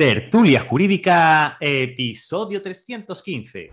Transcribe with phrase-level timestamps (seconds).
[0.00, 3.72] Tertulia Jurídica, episodio 315.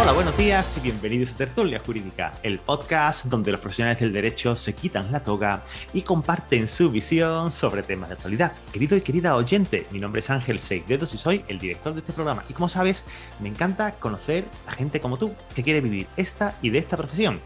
[0.00, 4.56] Hola, buenos días y bienvenidos a Tertulia Jurídica, el podcast donde los profesionales del derecho
[4.56, 5.62] se quitan la toga
[5.92, 8.52] y comparten su visión sobre temas de actualidad.
[8.72, 12.14] Querido y querida oyente, mi nombre es Ángel Seigredos y soy el director de este
[12.14, 12.42] programa.
[12.48, 13.04] Y como sabes,
[13.38, 17.38] me encanta conocer a gente como tú que quiere vivir esta y de esta profesión.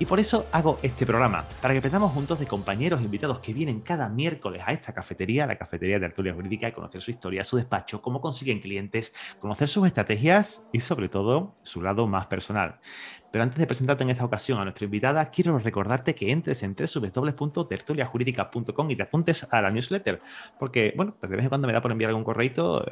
[0.00, 3.82] Y por eso hago este programa, para que aprendamos juntos de compañeros invitados que vienen
[3.82, 7.58] cada miércoles a esta cafetería, la cafetería de Arturia Jurídica, y conocer su historia, su
[7.58, 12.80] despacho, cómo consiguen clientes, conocer sus estrategias y sobre todo su lado más personal.
[13.30, 16.74] Pero antes de presentarte en esta ocasión a nuestra invitada, quiero recordarte que entres en
[16.74, 20.20] www.tertuliajurídica.com y te apuntes a la newsletter,
[20.58, 22.40] porque, bueno, de vez en cuando me da por enviar algún correo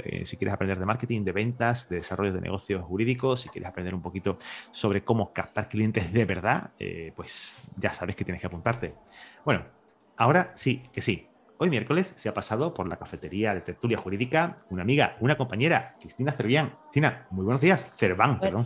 [0.04, 3.68] eh, si quieres aprender de marketing, de ventas, de desarrollo de negocios jurídicos, si quieres
[3.68, 4.38] aprender un poquito
[4.70, 8.94] sobre cómo captar clientes de verdad, eh, pues ya sabes que tienes que apuntarte.
[9.44, 9.64] Bueno,
[10.16, 11.27] ahora sí, que sí,
[11.60, 15.96] Hoy miércoles se ha pasado por la cafetería de Tertulia Jurídica una amiga, una compañera,
[16.00, 16.74] Cristina Cervián.
[16.82, 17.84] Cristina, muy buenos días.
[17.96, 18.64] Cerván, perdón.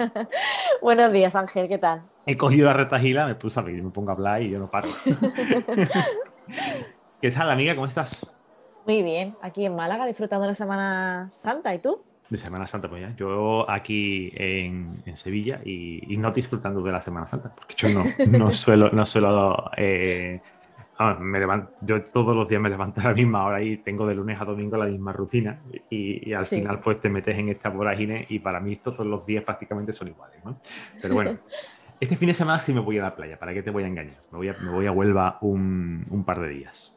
[0.80, 2.04] buenos días, Ángel, ¿qué tal?
[2.24, 4.70] He cogido la retagila, me puse a reír, me pongo a hablar y yo no
[4.70, 4.88] paro.
[7.20, 7.74] ¿Qué tal, amiga?
[7.74, 8.32] ¿Cómo estás?
[8.86, 11.74] Muy bien, aquí en Málaga disfrutando de la Semana Santa.
[11.74, 12.02] ¿Y tú?
[12.30, 13.14] De Semana Santa, pues ya.
[13.14, 18.04] Yo aquí en, Sevilla y, no disfrutando de la Semana Santa, porque yo no,
[18.38, 20.40] no suelo, no suelo eh,
[20.96, 24.06] Ah, me levanto, yo todos los días me levanto a la misma hora y tengo
[24.06, 27.68] de lunes a domingo la misma rutina y, al final pues te metes en esta
[27.68, 30.60] vorágine y para mí todos los días prácticamente son iguales, ¿no?
[31.02, 31.38] Pero bueno,
[32.00, 33.88] este fin de semana sí me voy a la playa, ¿para qué te voy a
[33.88, 34.18] engañar?
[34.30, 36.96] Me voy a, me voy a Huelva un, par de días.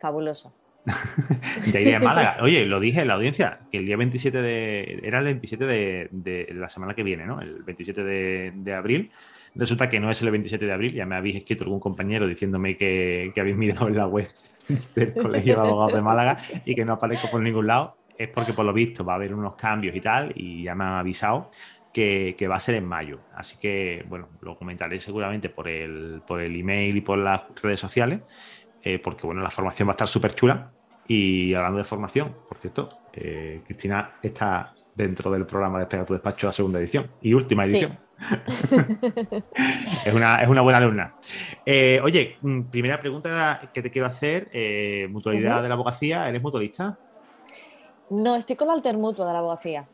[0.00, 0.54] Fabuloso.
[1.70, 2.38] ya iré a Málaga.
[2.42, 5.00] Oye, lo dije en la audiencia, que el día 27 de...
[5.04, 7.40] Era el 27 de, la semana que viene, ¿no?
[7.40, 9.12] El 27 de, de abril
[9.54, 12.76] Resulta que no es el 27 de abril, ya me habéis escrito algún compañero diciéndome
[12.76, 14.28] que, habéis mirado en la web
[14.94, 17.96] del Colegio de Abogados de Málaga y que no aparezco por ningún lado.
[18.16, 20.84] Es porque por lo visto va a haber unos cambios y tal, y ya me
[20.84, 21.50] han avisado
[21.92, 23.20] que, va a ser en mayo.
[23.34, 27.80] Así que, bueno, lo comentaré seguramente por el, por el email y por las redes
[27.80, 28.20] sociales,
[28.82, 30.70] eh, porque, bueno, la formación va a estar súper chula.
[31.08, 36.12] Y hablando de formación, por cierto, eh, Cristina está dentro del programa de Pega tu
[36.12, 37.92] Despacho, la segunda edición y última edición.
[40.04, 41.14] es, una, es, una, buena alumna.
[41.64, 46.28] Eh, oye, mm, primera pregunta que te quiero hacer: eh, ¿mutualidad de la abogacía?
[46.28, 46.98] ¿Eres mutualista?
[48.10, 49.84] No, estoy con Altermutuo de la abogacía.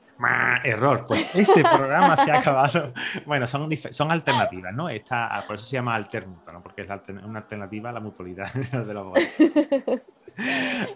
[0.65, 2.93] error, pues este programa se ha acabado.
[3.27, 4.89] Bueno, son, son alternativas, ¿no?
[4.89, 6.63] Esta, por eso se llama Altermutuo, ¿no?
[6.63, 6.89] Porque es
[7.25, 9.51] una alternativa a la mutualidad de la abogacía.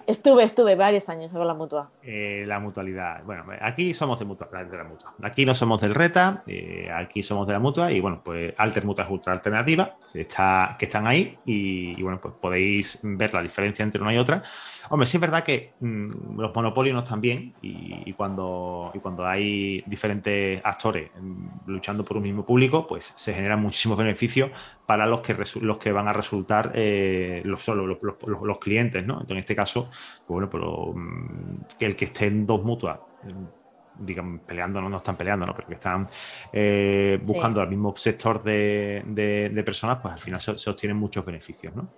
[0.07, 1.91] Estuve, estuve varios años con la mutua.
[2.03, 3.25] Eh, la mutualidad.
[3.25, 5.15] Bueno, aquí somos de, mutua, de la mutua.
[5.23, 8.85] Aquí no somos del RETA, eh, aquí somos de la mutua y bueno, pues Alter
[8.85, 13.83] Mutua es ultra alternativa, está, que están ahí y, bueno, pues podéis ver la diferencia
[13.83, 14.43] entre una y otra.
[14.91, 19.83] Hombre, sí es verdad que mm, los monopolios no están bien y, cuando, cuando hay
[19.87, 24.51] diferentes actores mm, luchando por un mismo público, pues se generan muchísimos beneficios
[24.87, 29.21] para los que, los que van a resultar eh, los, solo los, clientes, ¿no?
[29.33, 32.99] En este caso, pues bueno, pero mm, que el que esté en dos mutuas
[33.99, 35.55] digamos, peleando, no, no están peleando, ¿no?
[35.55, 36.09] pero que están
[36.53, 41.75] eh, buscando al mismo sector de, personas, pues al final se, obtienen muchos beneficios.
[41.75, 41.89] ¿no?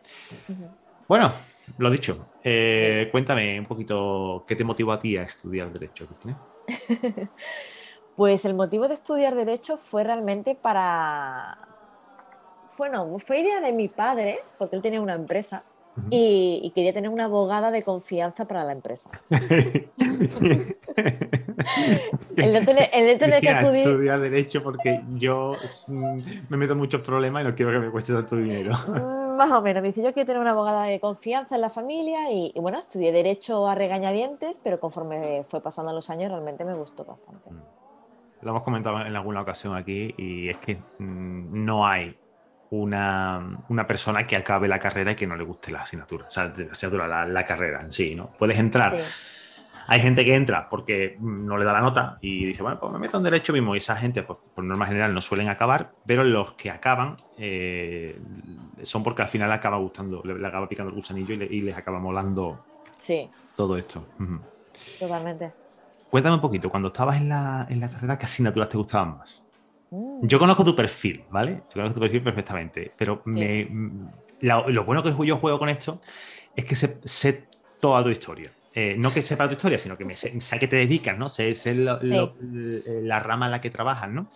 [1.08, 1.32] Bueno,
[1.78, 6.38] lo dicho, eh, cuéntame un poquito qué te motivó a ti a estudiar Derecho, Cristina.
[8.16, 11.58] pues el motivo de estudiar Derecho fue realmente para.
[12.76, 15.62] Bueno, fue idea de mi padre, porque él tenía una empresa
[16.10, 19.10] y, quería tener una abogada de confianza para la empresa.
[19.30, 19.88] el
[22.52, 22.90] de tener,
[23.40, 23.86] que acudir.
[23.86, 25.52] Estudiar Derecho porque yo
[25.86, 26.18] mm,
[26.48, 28.72] me meto en muchos problemas y no quiero que me cueste tanto dinero.
[28.88, 31.70] Mm, más o menos, me dice yo quiero tener una abogada de confianza en la
[31.70, 36.74] familia y, bueno, estudié derecho a regañadientes, pero conforme fue pasando los años realmente me
[36.74, 37.50] gustó bastante.
[37.50, 37.60] Mm.
[38.42, 42.14] Lo hemos comentado en alguna ocasión aquí y es que no hay
[42.82, 46.52] una, persona que acabe la carrera y que no le guste la asignatura, o sea,
[46.56, 48.32] la asignatura, la, carrera en sí, ¿no?
[48.38, 49.04] Puedes entrar
[49.86, 52.98] hay gente que entra porque no le da la nota y dice, bueno, pues me
[52.98, 53.74] meto en derecho mismo.
[53.74, 58.18] Y esa gente, pues, por norma general, no suelen acabar, pero los que acaban eh,
[58.82, 62.64] son porque al final acaba gustando, le, acaba picando el gusanillo y, les acaba molando
[62.96, 63.28] sí.
[63.56, 64.06] todo esto.
[64.98, 65.52] Totalmente.
[66.10, 69.43] Cuéntame un poquito, cuando estabas en la, carrera, ¿qué asignaturas te gustaban más?
[69.94, 70.26] Mm.
[70.28, 71.64] Yo conozco tu perfil, ¿vale?
[71.68, 73.22] Yo conozco tu perfil perfectamente, pero
[74.40, 76.00] lo, bueno que yo juego con esto
[76.54, 77.48] es que sé
[77.78, 78.52] toda tu historia.
[78.72, 81.28] Eh, no que sepa tu historia, sino que me sé, a qué te dedicas, ¿no?
[81.28, 81.54] Sé,
[83.02, 84.28] la rama en la que trabajas, ¿no?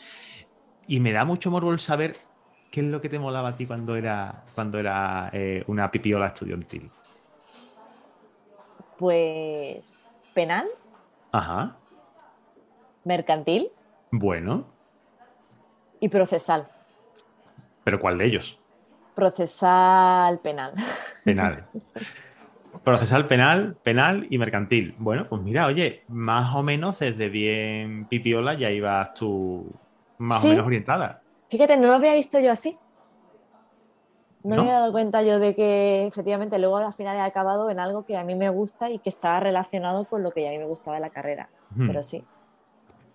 [0.86, 2.16] Y me da mucho morbo el saber
[2.70, 6.28] ¿qué es lo que te molaba a ti cuando era, cuando era eh, una pipiola
[6.28, 6.94] estudiantil?
[8.96, 10.66] Pues penal,
[11.32, 11.82] Ajá.
[13.04, 13.72] mercantil
[14.10, 14.77] Bueno,
[16.00, 16.66] y procesal.
[17.84, 18.58] pero ¿cuál de ellos?
[19.14, 20.72] Procesal penal.
[21.24, 21.66] Penal.
[22.84, 24.94] Procesal penal, penal y mercantil.
[24.98, 29.70] Bueno, pues mira, oye, más o menos desde bien pipiola ya ibas tú
[30.18, 30.48] más Sí.
[30.48, 31.22] o menos orientada.
[31.50, 32.78] Fíjate, no lo había visto yo así.
[34.44, 34.62] No, ¿No?
[34.64, 38.04] me había dado cuenta yo de que efectivamente luego al final he acabado en algo
[38.04, 40.64] que a mí me gusta y que estaba relacionado con lo que a mí me
[40.64, 41.48] gustaba de la carrera.
[41.74, 42.24] Hmm, Pero sí.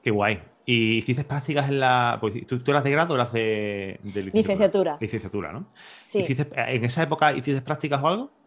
[0.04, 0.42] Qué guay.
[0.66, 2.18] ¿Y hiciste prácticas en la.
[2.22, 4.72] Pues, ¿tú, tú eras de grado o eras de, de licenciatura?
[4.72, 5.00] Licenciatura.
[5.00, 5.74] Licenciatura, ¿no?
[6.04, 6.20] Sí.
[6.20, 8.38] ¿Hiciste- ¿En esa época hiciste prácticas o algo?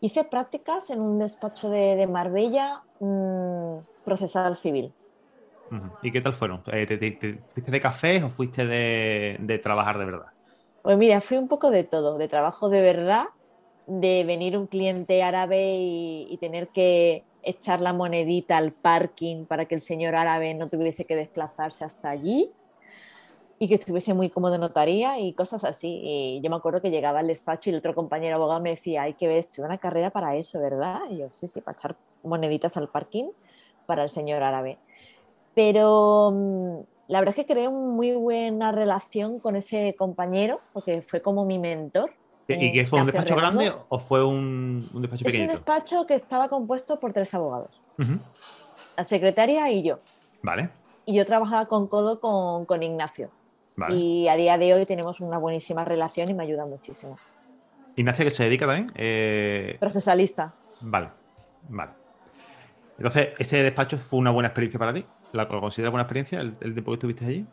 [0.00, 4.94] Hice prácticas en un despacho de, de Marbella, mm, procesal civil.
[6.02, 6.62] ¿Y qué tal fueron?
[6.66, 10.26] Eh, ¿te- te- te- ¿Fuiste de café o fuiste de, de trabajar de verdad?
[10.82, 13.26] Pues mira, fui un poco de todo, de trabajo de verdad,
[13.86, 19.66] de venir un cliente árabe y, y tener que echar la monedita al parking para
[19.66, 22.50] que el señor árabe no tuviese que desplazarse hasta allí
[23.58, 26.00] y que estuviese muy cómodo en notaría y cosas así.
[26.02, 29.02] Y yo me acuerdo que llegaba al despacho y el otro compañero abogado me decía,
[29.02, 31.00] hay que ver, estudiar una carrera para eso, ¿verdad?
[31.10, 33.26] Y yo, sí, sí, para echar moneditas al parking
[33.86, 34.78] para el señor árabe.
[35.54, 41.02] Pero mm, la verdad es que creé una muy buena relación con ese compañero, porque
[41.02, 42.10] fue como mi mentor.
[42.48, 43.60] ¿Y en qué fue un despacho Redondo.
[43.60, 47.80] grande o fue un, un despacho Es un despacho que estaba compuesto por tres abogados,
[48.96, 49.98] la secretaria y yo.
[50.42, 50.68] Vale,
[51.06, 53.30] Y yo trabajaba con codo con, con Ignacio.
[53.76, 53.94] vale.
[53.94, 57.16] Y a día de hoy tenemos una buenísima relación y me ayuda muchísimo.
[57.96, 58.90] Ignacio, que se dedica también.
[58.94, 60.52] Eh, Procesalista.
[60.80, 61.10] Vale,
[61.68, 61.92] vale.
[62.96, 65.04] Entonces, ¿ese despacho fue una buena experiencia para ti?
[65.32, 67.46] ¿La consideras buena experiencia el, el tiempo que estuviste allí?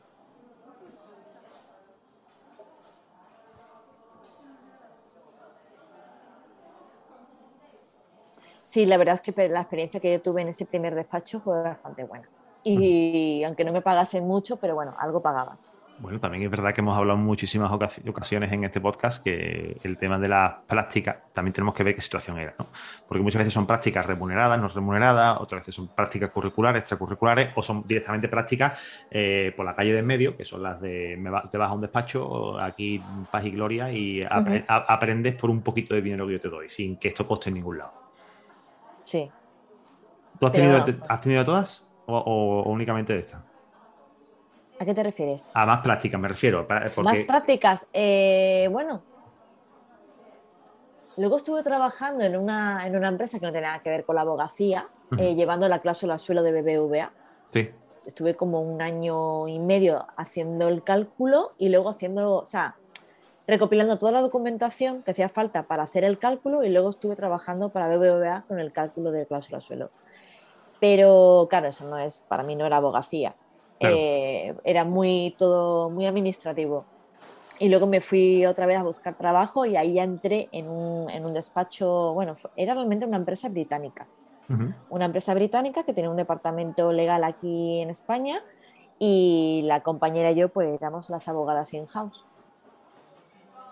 [8.70, 11.60] Sí, la verdad es que la experiencia que yo tuve en ese primer despacho fue
[11.64, 12.30] bastante buena.
[12.64, 15.58] Y aunque no me pagasen mucho, pero bueno, algo pagaba.
[15.98, 19.76] Bueno, también es verdad que hemos hablado en muchísimas ocasi- ocasiones en este podcast que
[19.84, 22.68] el tema de las prácticas también tenemos que ver qué situación era, ¿no?
[23.08, 27.64] Porque muchas veces son prácticas remuneradas, no remuneradas, otras veces son prácticas curriculares, extracurriculares, o
[27.64, 28.80] son directamente prácticas
[29.10, 31.72] eh, por la calle de en medio, que son las de me va- te vas
[31.72, 33.02] a un despacho, aquí
[33.32, 34.66] paz y gloria, y apre- Ujú.
[34.68, 37.50] a- aprendes por un poquito de dinero que yo te doy, sin que esto coste
[37.50, 38.09] en ningún lado.
[39.10, 39.28] Sí.
[40.40, 40.86] ¿Tú has tenido, no.
[41.10, 43.44] has tenido todas o, o- o únicamente de esta?
[44.80, 45.50] ¿A qué te refieres?
[45.56, 46.68] A más prácticas, me refiero.
[47.04, 47.88] Más prácticas.
[47.92, 49.02] eh, bueno.
[51.18, 54.16] Luego estuve trabajando en una, en una empresa que no tenía nada que ver con
[54.16, 55.22] la abogacía, Ujú.
[55.24, 57.12] eh, llevando la cláusula suelo de BBVA.
[57.52, 57.70] sí,
[58.06, 62.76] Estuve como un año y medio haciendo el cálculo y luego haciendo, o sea,
[63.50, 67.70] recopilando toda la documentación que hacía falta para hacer el cálculo y luego estuve trabajando
[67.70, 69.90] para BBVA con el cálculo de cláusula suelo.
[70.80, 73.36] Pero claro, eso no es, para mí no era abogacía.
[73.80, 73.96] Claro.
[73.98, 76.86] Eh, era muy todo muy administrativo.
[77.60, 81.10] Y luego me fui otra vez a buscar trabajo y ahí ya entré en un,
[81.10, 84.08] en un despacho, bueno, era realmente una empresa británica
[84.90, 88.42] una empresa británica que tenía un departamento legal aquí en España
[88.98, 92.26] y la compañera y yo pues éramos las abogadas in-house.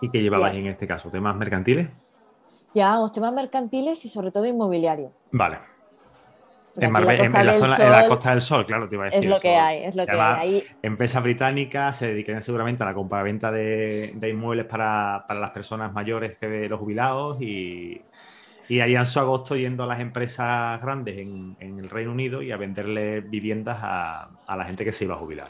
[0.00, 0.66] ¿Y qué llevabas Bien.
[0.66, 1.10] en este caso?
[1.10, 1.88] ¿Temas mercantiles?
[2.74, 5.12] Llevábamos temas mercantiles y sobre todo inmobiliario.
[5.32, 5.58] Vale.
[6.76, 9.24] En, en- en la en Costa del Sol, claro, te iba a decir.
[9.24, 9.64] es lo que eso.
[9.64, 10.54] hay, es lo que Además, hay.
[10.54, 15.50] Ahí, Empresas británicas se dedican seguramente a la compraventa de, de inmuebles para, para las
[15.50, 18.00] personas mayores que de los jubilados y,
[18.68, 22.52] y harían su agosto yendo a las empresas grandes en, en el Reino Unido y
[22.52, 25.48] a venderle viviendas a, a la gente que se iba a jubilar.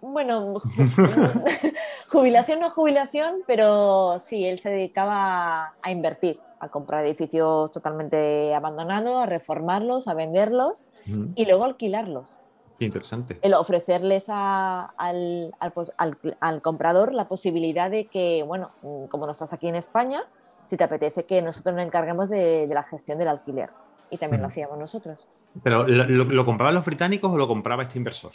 [0.00, 1.74] Bueno, ju-
[2.08, 9.22] jubilación no jubilación, pero sí, él se dedicaba a invertir, a comprar edificios totalmente abandonados,
[9.22, 10.86] a reformarlos, a venderlos
[11.34, 12.32] y luego alquilarlos.
[12.78, 13.38] Qué interesante.
[13.42, 19.04] el ofrecerles a- al, al pos- al- al comprador la posibilidad de que, bueno, mm,
[19.06, 20.22] como no estás aquí en España,
[20.64, 23.68] si te apetece que nosotros nos encarguemos de, de la gestión del alquiler.
[24.10, 25.26] Y también lo hacíamos nosotros.
[25.62, 28.32] ¿Pero lo, lo- lo compraban los británicos o lo compraba este inversor?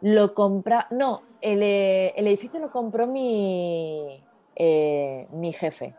[0.00, 4.22] Lo compra, no, el, eh, el edificio lo compró mi,
[4.54, 5.94] eh, mi jefe.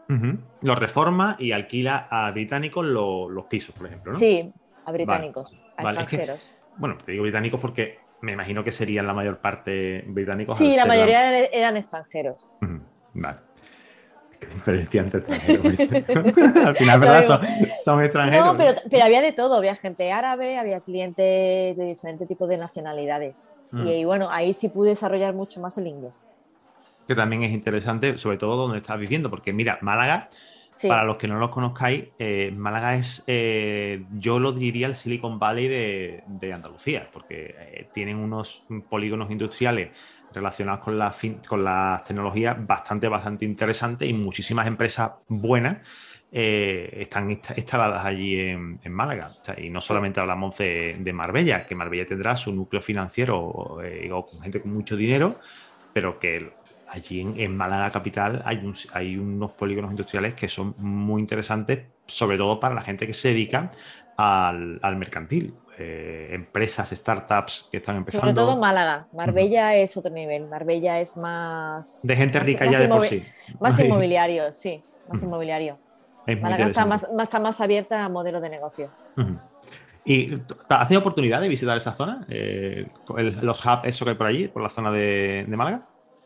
[0.62, 4.18] Lo reforma y alquila a británicos lo- los pisos, por ejemplo, ¿no?
[4.20, 4.52] Sí,
[4.86, 6.54] a británicos, a Vale, es que- extranjeros.
[6.78, 10.58] Bueno, te digo británicos porque me imagino que serían la mayor parte británicos.
[10.58, 12.50] Sí, la mayoría eran, eran extranjeros.
[13.14, 13.38] Vale.
[14.40, 15.66] Qué diferencia entre extranjeros.
[16.66, 17.26] Al final, ¿verdad?
[17.26, 17.42] Son,
[17.84, 18.46] son extranjeros.
[18.46, 22.58] No, pero, pero había de todo, había gente árabe, había clientes de diferentes tipos de
[22.58, 23.50] nacionalidades.
[23.72, 23.88] Mm.
[23.88, 26.26] Y, bueno, ahí sí pude desarrollar mucho más el inglés.
[27.08, 30.30] que también es interesante, sobre todo donde estás viviendo, porque mira, Málaga,
[30.76, 30.88] Sí.
[30.88, 35.40] para los que no lo conozcáis, eh, Málaga es, eh, yo lo diría el Silicon
[35.40, 39.90] Valley de, de Andalucía, porque eh, tienen unos polígonos industriales
[40.32, 41.14] relacionados con, la
[41.48, 45.80] con las tecnologías bastante, bastante interesantes y muchísimas empresas buenas
[46.32, 49.32] eh, están insta- instaladas allí en, en Málaga.
[49.42, 53.80] O sea, y no solamente hablamos de, de Marbella, que Marbella tendrá su núcleo financiero
[53.84, 55.40] eh, o con gente con mucho dinero,
[55.94, 56.52] pero que
[56.90, 61.80] allí en, en Málaga capital hay, un- hay unos polígonos industriales que son muy interesantes,
[62.06, 63.72] sobre todo para la gente que se dedica
[64.18, 65.54] al, al mercantil.
[65.82, 68.22] Eh, empresas, startups que están empezando.
[68.28, 69.08] Sobre todo Málaga.
[69.14, 70.46] Marbella es otro nivel.
[70.50, 72.02] Marbella es más.
[72.06, 73.24] de gente más- rica más ya de por sí.
[73.62, 74.84] Más inmobiliario, sí.
[75.08, 75.80] Más inmobiliario.
[76.34, 78.90] Es Málaga está más, más- está más abierta a modelos de negocio.
[80.06, 80.34] ¿Y
[80.70, 82.26] has tenido oportunidad de visitar esa zona?
[82.30, 85.82] Eh, el- los hubs, eso que hay por allí, por la zona de, de Málaga.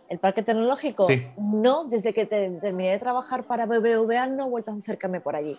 [0.09, 1.25] El parque tecnológico, Sí.
[1.37, 5.35] no, desde que te- terminé de trabajar para BBVA no he vuelto a acercarme por
[5.35, 5.57] allí.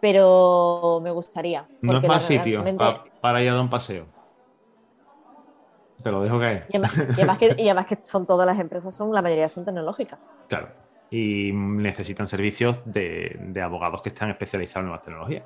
[0.00, 1.66] Pero me gustaría.
[1.80, 4.04] No es mal sitio pa- para ir a dar un paseo.
[6.02, 6.66] Te lo dejo caer.
[6.68, 9.48] Y además, y además que, y además que son todas las empresas, son la mayoría
[9.48, 10.28] son tecnológicas.
[10.48, 10.68] Claro.
[11.16, 15.44] Y necesitan servicios de, de abogados que están especializados en nuevas tecnologías.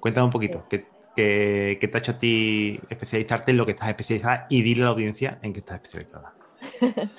[0.00, 3.72] Cuéntame un poquito, ¿qué, qué- qué te ha hecho a ti especializarte en lo que
[3.72, 6.34] estás especializada y dile a la audiencia en qué estás especializada?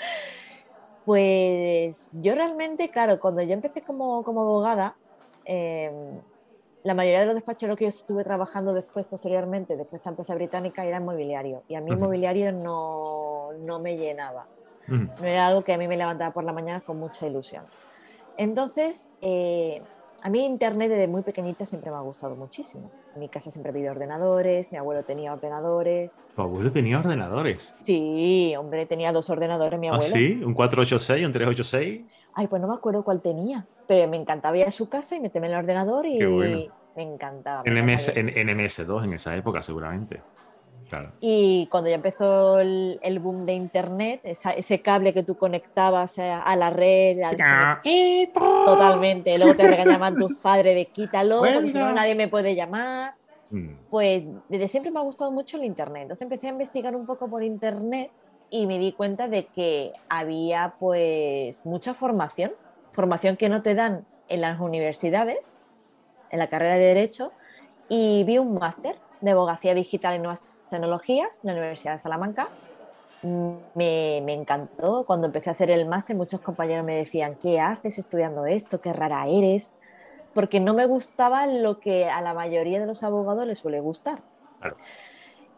[1.05, 4.97] Pues yo realmente, claro, cuando yo empecé como, como abogada,
[5.45, 5.91] eh,
[6.83, 9.97] la mayoría de los despachos en los que yo estuve trabajando después, posteriormente, después de
[9.97, 11.63] esta empresa británica, era inmobiliario.
[11.67, 14.47] Y a mí inmobiliario no, no me llenaba.
[14.87, 17.63] No era algo que a mí me levantaba por la mañana con mucha ilusión.
[18.37, 19.81] Entonces, eh,
[20.21, 22.89] a mí Internet desde muy pequeñita siempre me ha gustado muchísimo.
[23.13, 26.17] En mi casa siempre había ordenadores, mi abuelo tenía ordenadores.
[26.35, 27.73] Tu abuelo tenía ordenadores.
[27.81, 30.15] Sí, hombre, tenía dos ordenadores mi ¿Ah, abuelo.
[30.15, 30.41] sí?
[30.43, 32.05] ¿Un 486, un 386?
[32.33, 35.19] Ay, pues no me acuerdo cuál tenía, pero me encantaba ir a su casa y
[35.19, 36.59] meterme en el ordenador y Qué bueno.
[36.95, 37.61] me encantaba.
[37.65, 40.21] En, MS, en, en MS2 en esa época, seguramente.
[40.99, 41.11] Claro.
[41.19, 46.19] Y cuando ya empezó el, el boom de Internet, esa- ese cable que tú conectabas
[46.19, 47.37] a, a la red, al-
[48.65, 53.15] totalmente, luego te regañaban tus padres de quítalo, porque si no nadie me puede llamar.
[53.49, 53.69] Mm.
[53.89, 56.03] Pues desde siempre me ha gustado mucho el Internet.
[56.03, 58.09] Entonces empecé a investigar un poco por Internet
[58.49, 62.51] y me di cuenta de que había pues mucha formación,
[62.91, 65.57] formación que no te dan en las universidades,
[66.29, 67.31] en la carrera de Derecho,
[67.89, 72.47] y vi un máster de abogacía digital en nuevas tecnologías en la Universidad de Salamanca.
[73.21, 75.05] Me, me encantó.
[75.05, 78.81] Cuando empecé a hacer el máster, muchos compañeros me decían, ¿qué haces estudiando esto?
[78.81, 79.75] ¿Qué rara eres?
[80.33, 84.23] Porque no me gustaba lo que a la mayoría de los abogados les suele gustar.
[84.59, 84.75] Claro.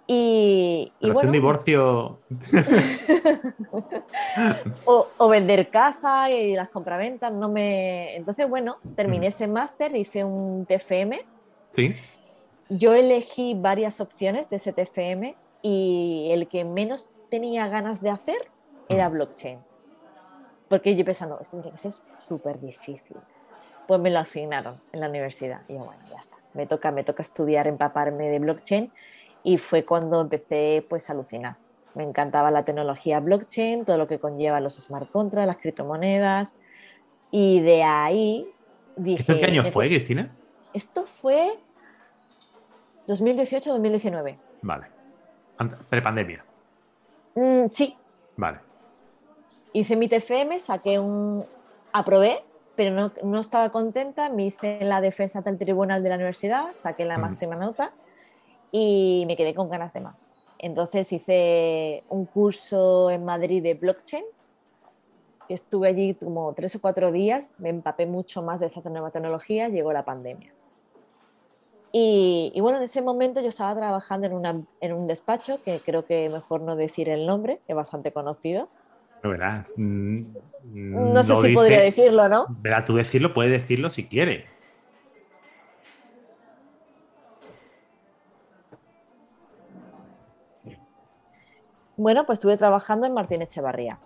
[0.06, 2.20] Y, bueno, un divorcio.
[4.86, 8.18] o, o vender casa y las compraventas, no me...
[8.18, 11.22] Entonces, bueno, terminé ese máster, hice un TFM.
[11.76, 11.96] Sí.
[12.70, 18.38] Yo elegí varias opciones de ese TFM y el que menos tenía ganas de hacer
[18.90, 19.60] era blockchain.
[20.68, 23.18] Porque yo pensando, esto tiene que ser súper difícil.
[23.88, 25.62] Pues me lo asignaron en la universidad.
[25.68, 26.38] Y yo, bueno, ya está.
[26.54, 28.92] Me toca, me toca estudiar, empaparme de blockchain.
[29.44, 31.58] Y fue cuando empecé pues, a alucinar.
[31.94, 36.58] Me encantaba la tecnología blockchain, todo lo que conlleva los smart contracts, las criptomonedas.
[37.30, 38.46] Y de ahí
[38.96, 39.22] dije...
[39.22, 40.36] ¿Esto en qué año "Nece- fue, Cristina?
[40.74, 41.60] Esto fue
[43.08, 44.38] 2018-2019.
[44.62, 44.86] Vale.
[45.90, 46.44] Prepandemia.
[47.36, 47.96] Mm, sí,
[48.38, 48.60] Vale.
[49.74, 51.46] hice mi TFM, saqué un...
[51.94, 52.44] aprobé,
[52.76, 56.68] pero no, no estaba contenta, me hice la defensa ante el tribunal de la universidad,
[56.74, 57.94] saqué la máxima nota
[58.72, 60.32] y me quedé con ganas de más.
[60.60, 64.26] Entonces hice un curso en Madrid de blockchain.
[65.48, 69.70] Estuve allí como tres o cuatro días, me empapé mucho más de esa nueva tecnología,
[69.70, 70.55] llegó la pandemia.
[71.98, 75.80] Y, y bueno, en ese momento yo estaba trabajando en, una, en un despacho, que
[75.80, 78.70] creo que mejor no decir el nombre, es bastante conocido.
[79.24, 79.70] No verás.
[79.78, 80.22] mm,
[81.14, 82.48] No sé si dice- podría decirlo, ¿no?
[82.50, 84.44] Verás, tú decirlo, puedes decirlo si quieres.
[91.98, 94.00] Bueno, pues estuve trabajando en Martín Echevarría.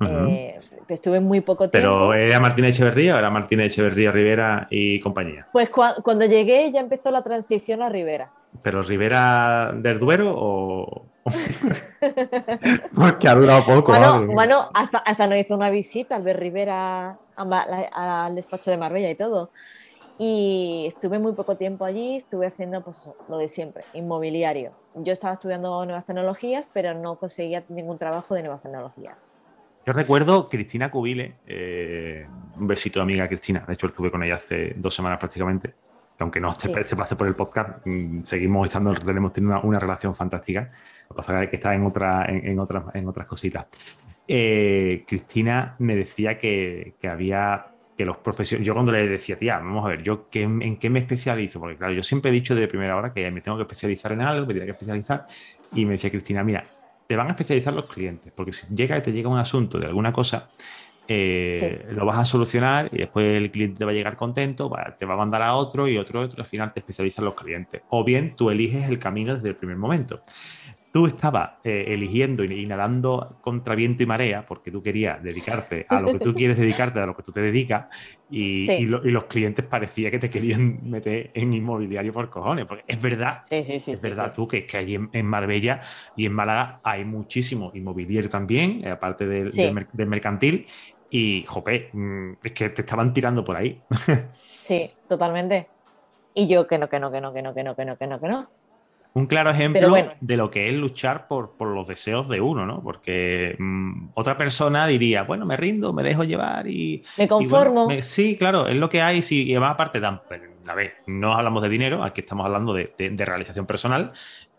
[0.00, 0.12] Ujú.
[0.12, 1.88] Eh, estuve muy poco tiempo.
[1.88, 5.46] Pero ¿era Martínez Echeverría o era Martínez Echeverría Rivera y compañía?
[5.52, 8.30] Pues cua- cuando llegué ya empezó la transición a Rivera.
[8.62, 11.06] ¿Pero Rivera del Duero o.?
[12.94, 13.92] Porque ha durado poco.
[13.92, 14.26] Bueno, ¿vale?
[14.26, 19.14] bueno, hasta, hasta nos hizo una visita al ver Rivera al despacho de Marbella y
[19.14, 19.50] todo.
[20.18, 24.72] Y estuve muy poco tiempo allí, estuve haciendo pues, lo de siempre, inmobiliario.
[24.94, 29.26] Yo estaba estudiando nuevas tecnologías, pero no conseguía ningún trabajo de nuevas tecnologías.
[29.86, 32.26] Yo recuerdo Cristina Cubile, eh,
[32.56, 35.74] un besito de amiga Cristina, de hecho estuve con ella hace dos semanas prácticamente,
[36.18, 40.72] aunque no se, pase por el podcast, mm, seguimos estando, tenemos una, una relación fantástica,
[41.08, 43.66] lo que pasa es que está en, otra, en, otras, en otras cositas.
[44.26, 47.66] Eh, Cristina me decía que, había
[47.96, 50.98] que los profesionales, yo cuando le decía, tía, vamos a ver, yo en qué me
[50.98, 54.10] especializo, porque claro, yo siempre he dicho de primera hora que me tengo que especializar
[54.10, 55.28] en algo, me tengo que especializar,
[55.72, 56.64] y me decía Cristina, mira,
[57.06, 59.86] te van a especializar los clientes, porque si llega y te llega un asunto de
[59.86, 60.50] alguna cosa,
[61.08, 65.06] eh, lo vas a solucionar y después el cliente te va a llegar contento, te
[65.06, 67.82] va a mandar a otro y otro, otro, al final te especializan los clientes.
[67.90, 70.22] O bien tú eliges el camino desde el primer momento
[70.96, 76.00] tú estabas eh, eligiendo y, nadando contra viento y marea porque tú querías dedicarte a
[76.00, 77.88] lo que tú quieres dedicarte, a lo que tú te dedicas,
[78.30, 82.64] y, los clientes parecía que te querían meter en inmobiliario por cojones.
[82.64, 85.82] Porque es verdad, es verdad tú que, que allí en, Marbella
[86.16, 90.66] y en Málaga hay muchísimo inmobiliario también, eh, aparte del, del, mercantil,
[91.10, 93.78] y jope, mm, es que te estaban tirando por ahí.
[94.34, 95.68] sí, totalmente.
[96.32, 98.06] Y yo que no, que no, que no, que no, que no, que no, que
[98.06, 98.48] no, que no.
[99.16, 102.82] Un claro ejemplo de lo que es luchar por, los deseos de uno, ¿no?
[102.82, 107.02] Porque mm, otra persona diría, bueno, me rindo, me dejo llevar y...
[107.16, 107.88] Me conformo.
[108.02, 109.22] sí, claro, es lo que hay.
[109.22, 113.64] Sí, y además aparte, a ver, no hablamos de dinero, aquí estamos hablando de, realización
[113.64, 114.12] personal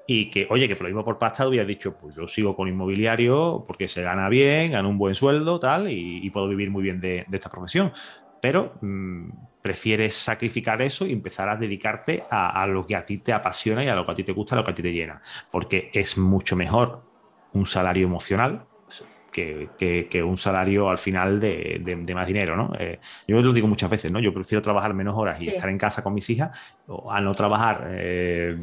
[0.07, 2.67] y que, oye, que por lo mismo por pasta hubiera dicho, pues yo sigo con
[2.67, 6.99] inmobiliario porque se gana bien, gano un buen sueldo, tal, y, puedo vivir muy bien
[6.99, 7.91] de, esta profesión.
[8.41, 9.29] Pero mm,
[9.67, 13.89] prefieres sacrificar eso y empezar a dedicarte a, lo que a ti te apasiona y
[13.89, 15.21] a lo que a ti te gusta, a lo que a ti te llena.
[15.51, 17.03] Porque es mucho mejor
[17.51, 18.65] un salario emocional
[19.29, 22.71] que, un salario al final de, más dinero, ¿no?
[22.79, 22.97] Eh,
[23.27, 24.21] yo lo digo muchas veces, ¿no?
[24.21, 26.57] Yo prefiero trabajar menos horas y estar en casa con mis hijas
[27.09, 28.57] a no trabajar eh,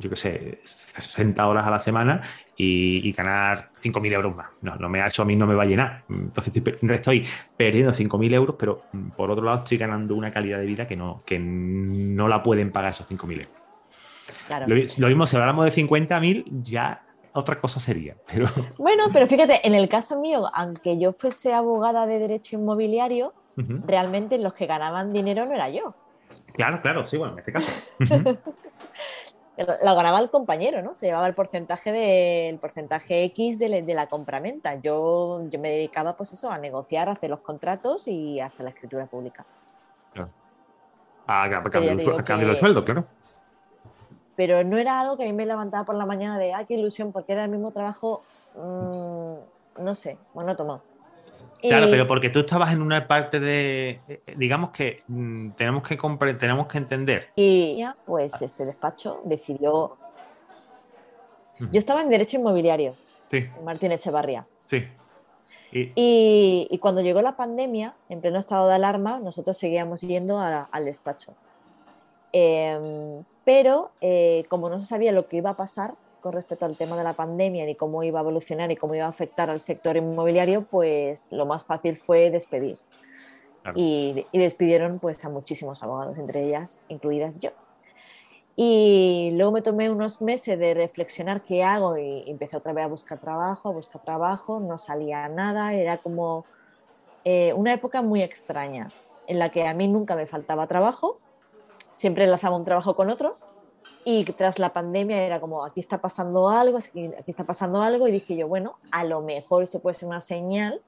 [0.00, 2.22] yo qué sé, 60 horas a la semana
[2.56, 4.48] y, ganar 5.000 euros más.
[4.62, 6.04] No, no me, eso a mí no me va a llenar.
[6.08, 7.26] Entonces estoy, estoy
[7.56, 10.96] perdiendo 5.000 euros, pero mm, por otro lado estoy ganando una calidad de vida que
[10.96, 13.48] no, que no la pueden pagar esos 5.000 euros.
[14.46, 14.66] Claro.
[14.66, 18.16] Lo, mismo, si hablamos de 50.000, ya otra cosa sería.
[18.30, 18.46] Pero...
[18.78, 23.32] Bueno, pero fíjate, en el caso mío, aunque yo fuese abogada de derecho inmobiliario,
[23.86, 25.94] realmente los que ganaban dinero no era yo.
[26.54, 27.68] Claro, claro, sí, bueno, en este caso.
[29.82, 30.94] la ganaba el compañero, ¿no?
[30.94, 34.76] Se llevaba el porcentaje del porcentaje X de, la, de la compraventa.
[34.76, 38.70] Yo, yo me dedicaba, pues eso, a negociar, a hacer los contratos y hasta la
[38.70, 39.44] escritura pública.
[40.12, 40.30] Claro.
[41.26, 41.96] A, cambio,
[42.48, 43.04] del sueldo, claro.
[44.36, 46.74] Pero no era algo que a mí me levantaba por la mañana de, ay, qué
[46.74, 48.22] ilusión, porque era el mismo trabajo,
[48.56, 50.82] mm, no sé, monótono.
[51.62, 55.96] Claro, pero porque tú estabas en una parte de, eh, digamos que mm, tenemos que
[56.38, 57.28] tenemos que entender.
[57.36, 59.96] Y ya, pues este despacho decidió.
[61.58, 62.94] Yo estaba en derecho inmobiliario.
[63.30, 63.48] Sí.
[63.56, 64.46] En Martín Echevarría.
[64.68, 64.84] Sí.
[65.72, 66.78] Y...
[66.80, 71.34] cuando llegó la pandemia, en pleno estado de alarma, nosotros seguíamos yendo al despacho.
[72.32, 76.76] Em, pero eh, como no se sabía lo que iba a pasar, con respecto al
[76.76, 79.60] tema de la pandemia, ni cómo iba a evolucionar y cómo iba a afectar al
[79.60, 82.78] sector inmobiliario, pues lo más fácil fue despedir.
[83.74, 87.50] Y, despidieron pues a muchísimos abogados, entre ellas incluidas yo.
[88.56, 92.88] Y luego me tomé unos meses de reflexionar qué hago y empecé otra vez a
[92.88, 96.44] buscar trabajo, a buscar trabajo, no salía nada, era como
[97.24, 98.88] eh, una época muy extraña
[99.26, 101.18] en la que a mí nunca me faltaba trabajo,
[101.90, 103.36] siempre enlazaba un trabajo con otro
[104.04, 108.12] y tras la pandemia era como, aquí está pasando algo, aquí, está pasando algo, y
[108.12, 110.80] dije yo, bueno, a lo mejor esto puede ser una señal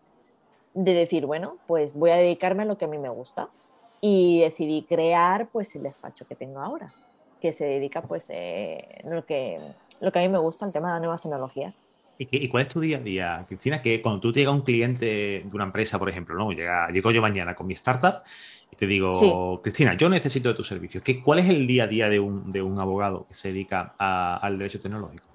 [0.75, 3.49] de decir, bueno, pues voy a dedicarme a lo que a mí me gusta.
[4.01, 6.89] Y decidí crear pues el despacho que tengo ahora,
[7.41, 9.59] que se dedica pues eh, lo, que,
[10.01, 11.81] lo que a mí me gusta, el tema de las nuevas tecnologías.
[12.19, 13.83] ¿Y, cuál es tu día a día, Cristina?
[13.83, 16.53] Que cuando tú te llega un cliente de una empresa, por ejemplo, ¿no?
[16.53, 18.23] Llega, llego yo mañana con mi startup
[18.73, 21.05] y te digo, Cristina, yo necesito de tus servicios.
[21.05, 24.81] ¿Qué, ¿Cuál es el día a día de un, abogado que se dedica al derecho
[24.81, 25.27] tecnológico?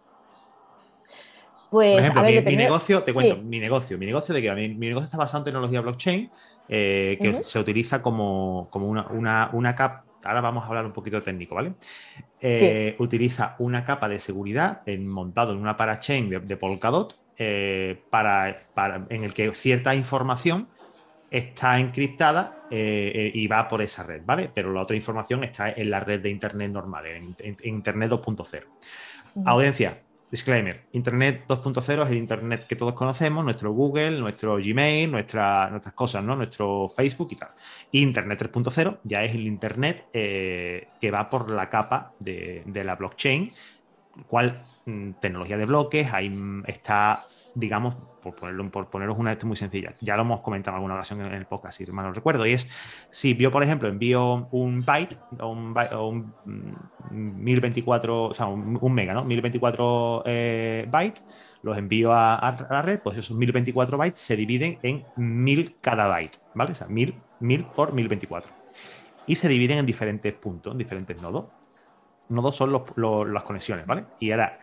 [1.70, 4.88] Pues, Por ejemplo, mi, negocio, te cuento, mi negocio, mi negocio de que mi, mi,
[4.88, 6.32] negocio está basado en tecnología blockchain,
[6.68, 11.54] eh, que se utiliza como, una, una, capa, ahora vamos a hablar un poquito técnico,
[11.54, 11.74] ¿vale?
[12.42, 18.02] Eh, utiliza una capa de seguridad en, montado en una parachain de, de Polkadot eh,
[18.10, 20.70] para, para, en el que cierta información
[21.30, 24.50] está encriptada eh, eh, y va por esa red, ¿vale?
[24.54, 28.64] Pero la otra información está en la red de Internet normal, en, Internet 2.0.
[29.46, 35.70] Audiencia, disclaimer, Internet 2.0 es el Internet que todos conocemos, nuestro Google, nuestro Gmail, nuestra,
[35.70, 36.36] nuestras cosas, ¿no?
[36.36, 37.50] Nuestro Facebook y tal.
[37.92, 43.52] Internet 3.0 ya es el Internet eh, que va por la capa de, la blockchain,
[44.28, 47.26] cual mm, tecnología de bloques, ahí mm, está
[47.58, 50.96] digamos, por, ponerlo, por poneros una esto muy sencilla, ya lo hemos comentado en alguna
[50.96, 52.70] ocasión en el podcast, si mal no recuerdo, y es
[53.10, 56.34] si yo, por ejemplo, envío un byte o un, o un
[57.10, 59.24] 1024, mm, o sea, un, mega, ¿no?
[59.24, 61.24] 1024 eh, bytes,
[61.64, 66.38] los envío a, la red, pues esos 1024 bytes se dividen en 1000 cada byte,
[66.54, 66.72] ¿vale?
[66.74, 68.52] O sea, 1000, 1000 por 1024.
[69.26, 71.46] Y se dividen en diferentes puntos, en diferentes nodos.
[72.30, 74.06] Nodos son las conexiones, ¿vale?
[74.20, 74.60] Y ahora,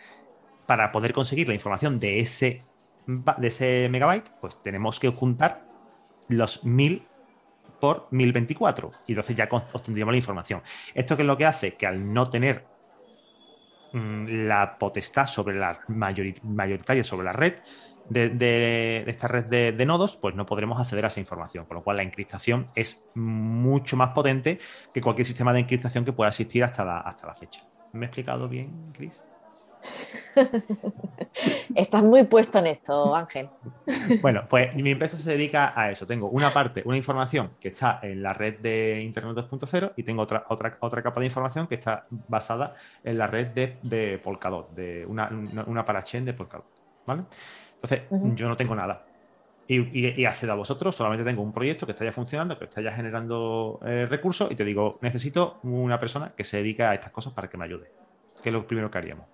[0.66, 2.62] para poder conseguir la información de ese,
[3.06, 5.64] de ese megabyte, pues tenemos que juntar
[6.28, 7.06] los 1000
[7.80, 10.62] por 1024 y entonces ya obtendríamos la información.
[10.94, 11.74] ¿Esto qué es lo que hace?
[11.74, 12.64] Que al no tener
[13.92, 17.54] mm, la potestad sobre la mayoritaria sobre la red
[18.08, 21.98] de, esta red de, nodos, pues no podremos acceder a esa información, con lo cual
[21.98, 24.58] la encriptación es mucho más potente
[24.92, 27.62] que cualquier sistema de encriptación que pueda existir hasta hasta la fecha.
[27.92, 29.20] ¿Me he explicado bien, Chris?
[31.74, 33.48] Estás muy puesto en esto, Ángel.
[34.20, 36.06] Bueno, pues mi empresa se dedica a eso.
[36.06, 40.22] Tengo una parte, una información que está en la red de Internet 2.0 y tengo
[40.22, 44.74] otra, otra, otra capa de información que está basada en la red de, de Polkadot,
[44.74, 45.28] de una,
[45.66, 46.66] una, parachain de Polkadot.
[47.06, 47.24] ¿Vale?
[47.84, 49.04] Entonces, yo no tengo nada.
[49.66, 52.82] Y, y, accedo a vosotros, solamente tengo un proyecto que está ya funcionando, que está
[52.82, 57.10] ya generando eh, recursos y te digo, necesito una persona que se dedique a estas
[57.10, 57.90] cosas para que me ayude.
[58.42, 59.26] Que es lo primero que haríamos.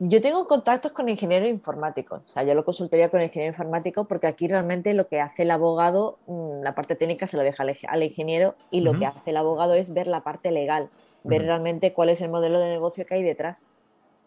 [0.00, 4.04] Yo tengo contactos con ingenieros informáticos, o sea, yo lo consultaría con el ingeniero informático
[4.04, 7.64] porque aquí realmente lo que hace el abogado, mm, la parte técnica se lo deja
[7.88, 10.88] al, ingeniero y lo que hace el abogado es ver la parte legal,
[11.24, 13.70] ver realmente cuál es el modelo de negocio que hay detrás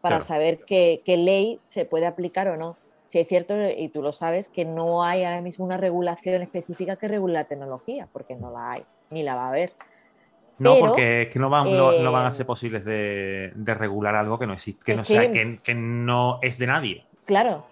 [0.01, 2.77] para saber qué, ley se puede aplicar o no.
[3.05, 6.95] Si es cierto, y tú lo sabes, que no hay ahora mismo una regulación específica
[6.95, 9.73] que regule la tecnología, porque no la hay, ni la va a haber.
[10.59, 14.37] No, porque es que no van, no, van a ser eh, posibles de, regular algo
[14.37, 17.05] que no existe, que no, sea, que, no es de nadie.
[17.25, 17.65] Claro,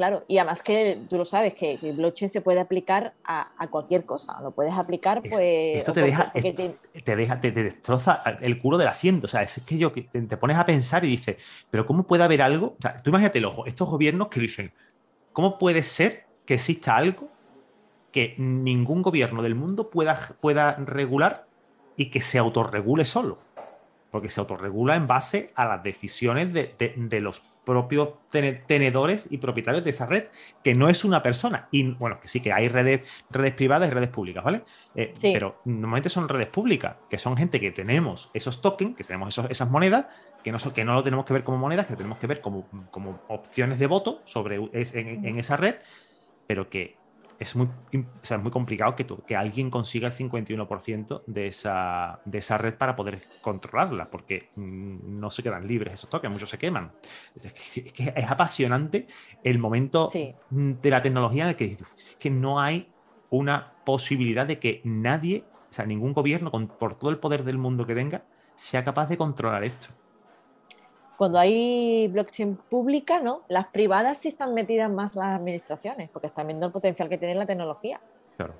[0.00, 0.24] claro.
[0.28, 4.40] Y además que tú lo sabes, que, el blockchain se puede aplicar a, cualquier cosa.
[4.40, 5.38] Lo puedes aplicar, pues.
[5.42, 7.16] Esto te deja, te...
[7.16, 9.26] deja, te, destroza el culo del asiento.
[9.26, 11.36] O sea, es que yo te, pones a pensar y dices,
[11.70, 12.68] pero ¿cómo puede haber algo?
[12.78, 14.72] O sea, tú imagínate estos gobiernos que dicen,
[15.34, 17.28] ¿cómo puede ser que exista algo
[18.10, 21.46] que ningún gobierno del mundo pueda, pueda regular
[21.96, 23.38] y que se autorregule solo.
[24.10, 29.90] Porque se autorregula en base a las decisiones de, los propios tenedores y propietarios de
[29.90, 30.24] esa red,
[30.64, 31.68] que no es una persona.
[31.70, 34.62] Y bueno, que sí que hay redes, redes privadas y redes públicas, ¿vale?
[34.94, 39.38] Eh, pero normalmente son redes públicas, que son gente que tenemos esos tokens, que tenemos
[39.48, 40.06] esas monedas,
[40.42, 42.40] que no, que no lo tenemos que ver como monedas, que lo tenemos que ver
[42.40, 45.76] como, como opciones de voto sobre, en esa red,
[46.46, 46.99] pero que
[47.40, 52.74] es muy, muy complicado que, que alguien consiga el 51% de esa, de esa red
[52.74, 56.92] para poder controlarla, porque mm, no se quedan libres esos toques, muchos se queman.
[57.34, 57.50] Es
[57.94, 59.06] que es, apasionante
[59.42, 60.10] el momento
[60.50, 61.78] de la tecnología en el que,
[62.18, 62.90] que no hay
[63.30, 67.56] una posibilidad de que nadie, o sea, ningún gobierno, con, por todo el poder del
[67.56, 68.22] mundo que tenga,
[68.54, 69.88] sea capaz de controlar esto
[71.20, 73.42] cuando hay blockchain pública, ¿no?
[73.46, 77.34] Las privadas sí están metidas más las administraciones, porque están viendo el potencial que tiene
[77.34, 78.00] la tecnología.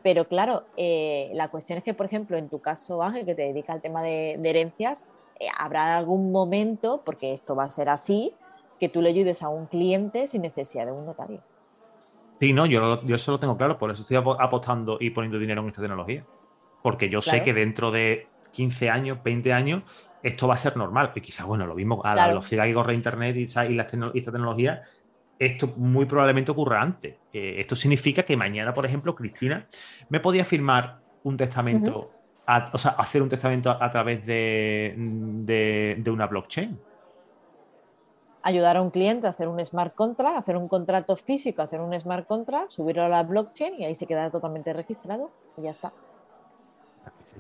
[0.03, 3.45] Pero claro, eh, la cuestión es que, por ejemplo, en tu caso, Ángel, que te
[3.45, 8.35] dedica al tema de, herencias, eh, habrá algún momento, porque esto va a ser así,
[8.79, 11.41] que tú le ayudes a un cliente sin necesidad de un notario.
[12.41, 15.63] Sí, no, yo, yo eso lo tengo claro, por eso estoy apostando y poniendo dinero
[15.63, 16.27] en esta tecnología.
[16.83, 19.83] Porque yo sé que dentro de 15 años, 20 años,
[20.23, 21.13] esto va a ser normal.
[21.15, 24.33] Y quizás, bueno, lo mismo a la velocidad que corre Internet y, y, la esta
[24.33, 24.83] tecnología,
[25.39, 27.17] esto muy probablemente ocurra antes.
[27.33, 29.67] Eh, esto significa que mañana, por ejemplo, Cristina
[30.11, 32.11] me podía firmar un testamento,
[32.73, 36.79] o sea, hacer un testamento a, través de, de, una blockchain.
[38.43, 41.99] Ayudar a un cliente a hacer un smart contract, hacer un contrato físico, hacer un
[41.99, 45.93] smart contract, subirlo a la blockchain y ahí se queda totalmente registrado y ya está.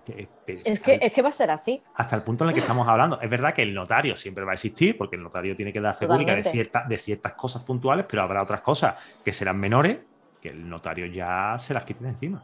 [0.06, 1.82] Es que, es, que, va a ser así.
[1.94, 3.20] Hasta el punto en el que estamos hablando.
[3.20, 5.94] Es verdad que el notario siempre va a existir, porque el notario tiene que dar
[5.94, 9.98] fe pública de, cierta, de ciertas cosas puntuales, pero habrá otras cosas que serán menores
[10.40, 12.42] que el notario ya se las quite de encima.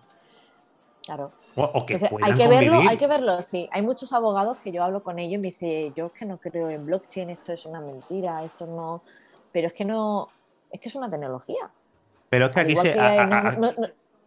[1.05, 1.33] Claro.
[1.55, 3.69] O, que hay que verlo, hay que verlo, sí.
[3.73, 6.37] Hay muchos abogados que yo hablo con ellos y me dicen, yo es que no
[6.37, 9.03] creo en blockchain, esto es una mentira, esto no.
[9.53, 10.29] Pero es que no,
[10.71, 11.71] es que es una tecnología.
[12.29, 12.95] Pero es que aquí se.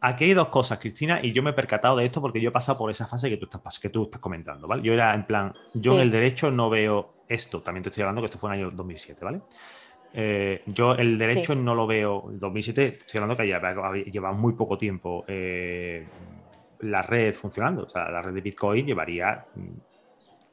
[0.01, 2.51] Aquí hay dos cosas, Cristina, y yo me he percatado de esto porque yo he
[2.51, 4.81] pasado por esa fase que tú estás, que tú estás comentando, ¿vale?
[4.81, 8.21] Yo era en plan, yo en el derecho no veo esto, también te estoy hablando
[8.21, 9.41] que esto fue en el año 2007, ¿vale?
[10.13, 14.53] Eh, yo el derecho no lo veo, en 2007 estoy hablando que lleva, lleva muy
[14.53, 16.07] poco tiempo eh,
[16.79, 19.45] la red funcionando, o sea, la red de Bitcoin llevaría,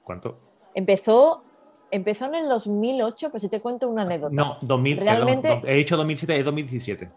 [0.02, 0.40] ¿cuánto?
[0.74, 1.44] Empezó
[1.90, 4.34] empezó en el 2008, pero si te cuento una anécdota.
[4.34, 7.10] No, 2000, Realmente- perdón, he dicho 2007, es 2017.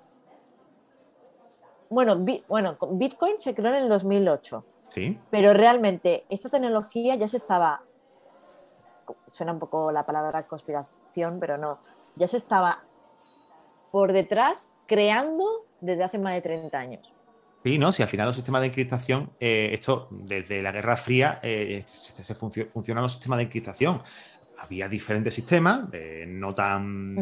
[1.89, 5.17] Bueno, Bi- bueno, Bitcoin se creó en el 2008, Sí.
[5.31, 7.81] pero realmente esta tecnología ya se estaba,
[9.27, 11.79] suena un poco la palabra conspiración, pero no,
[12.15, 12.83] ya se estaba
[13.91, 15.43] por detrás creando
[15.81, 17.13] desde hace más de 30 años.
[17.63, 21.39] Sí, no, si al final los sistemas de encriptación, eh, esto desde la Guerra Fría
[21.43, 24.01] eh, se, se funcio- funcionan los sistemas de encriptación.
[24.59, 27.15] Había diferentes sistemas, eh, no tan,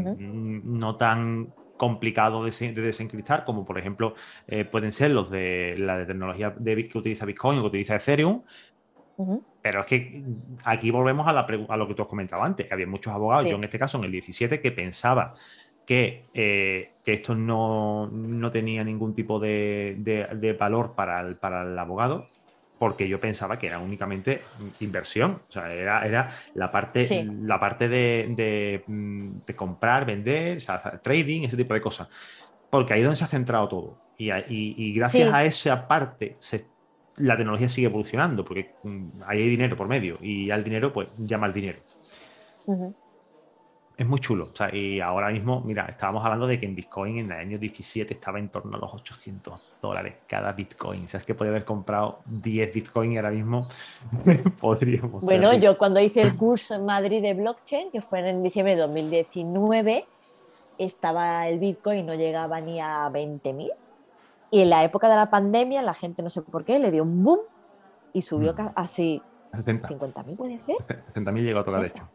[0.79, 4.13] no tan complicados de, de desencriptar, como por ejemplo
[4.47, 7.95] eh, pueden ser los de la de tecnología de, que utiliza Bitcoin o que utiliza
[7.95, 8.41] Ethereum.
[9.61, 10.23] Pero es que
[10.63, 12.67] aquí volvemos a, la a lo que tú has comentado antes.
[12.67, 13.49] que Había muchos abogados, Sí.
[13.49, 15.33] yo en este caso en el 17, que pensaba
[15.85, 21.35] que, eh, que esto no, no tenía ningún tipo de, de- de valor para el,
[21.37, 22.27] para el abogado,
[22.79, 24.41] porque yo pensaba que era únicamente
[24.79, 25.41] inversión.
[25.49, 27.27] O sea, era, era la parte, Sí.
[27.41, 32.07] la parte de, de, mm, de comprar, vender, o sea, trading, ese tipo de cosas.
[32.69, 33.97] Porque ahí es donde se ha centrado todo.
[34.17, 35.33] Y, y- y gracias Sí.
[35.33, 36.65] a esa parte se
[37.17, 41.11] la tecnología sigue evolucionando porque mm, ahí hay dinero por medio y al dinero pues
[41.17, 41.79] llama al dinero.
[42.65, 42.93] Ujú.
[43.97, 44.49] Es muy chulo.
[44.53, 47.57] o sea, y ahora mismo, mira, estábamos hablando de que en Bitcoin en el año
[47.57, 51.05] 17 estaba en torno a los 800 dólares cada Bitcoin.
[51.05, 53.67] O sea, es que podía haber comprado 10 Bitcoin y ahora mismo
[54.61, 55.23] podríamos.
[55.23, 58.81] Bueno, yo cuando hice el curso en Madrid de blockchain, que fue en diciembre de
[58.83, 60.05] 2019,
[60.77, 63.71] estaba el Bitcoin, no llegaba ni a 20.000.
[64.51, 67.01] Y en la época de la pandemia, la gente no sé por qué, le dio
[67.01, 67.39] un boom
[68.13, 68.69] y subió Mm.
[68.75, 69.21] así
[69.53, 69.89] 60.
[69.89, 70.75] 50.000, puede ser.
[71.15, 72.07] 60.000 llegó a tocar, de hecho.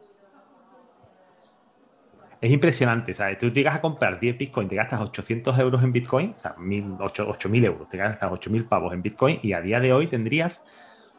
[2.43, 3.39] Es impresionante, ¿sabes?
[3.39, 7.63] Tú llegas a comprar 10 Bitcoin, te gastas 800 euros en Bitcoin, o sea, 8.000
[7.63, 10.61] euros, te gastas 8.000 pavos en Bitcoin y a día de hoy tendrías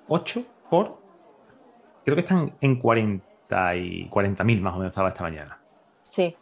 [0.08, 0.98] 8 por,
[2.04, 5.58] creo que están en 40 y 40.000 más o menos estaba esta mañana.
[6.06, 6.36] Sí.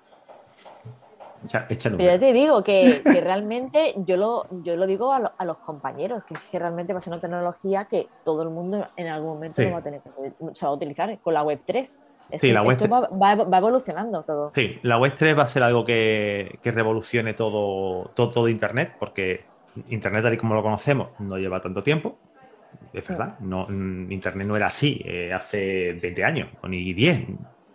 [1.44, 1.66] Echa,
[1.96, 5.58] Pero te digo que, que realmente yo lo, yo lo digo a, lo- a los
[5.58, 9.62] compañeros, que realmente va a ser una tecnología que todo el mundo en algún momento
[9.62, 9.68] Sí.
[9.70, 10.10] va a tener que,
[10.54, 12.00] se va a utilizar con la web 3.
[12.32, 14.54] Es Sí, que la web esto va, va- va evolucionando todo.
[14.54, 18.96] Sí, la web 3 va a ser algo que, que revolucione todo, todo, todo Internet,
[18.98, 19.52] porque
[19.86, 22.20] Internet, tal y como lo conocemos, no lleva tanto tiempo.
[22.92, 27.20] Es verdad, no, mm, Internet no era así eh, hace 20 años, o ni 10,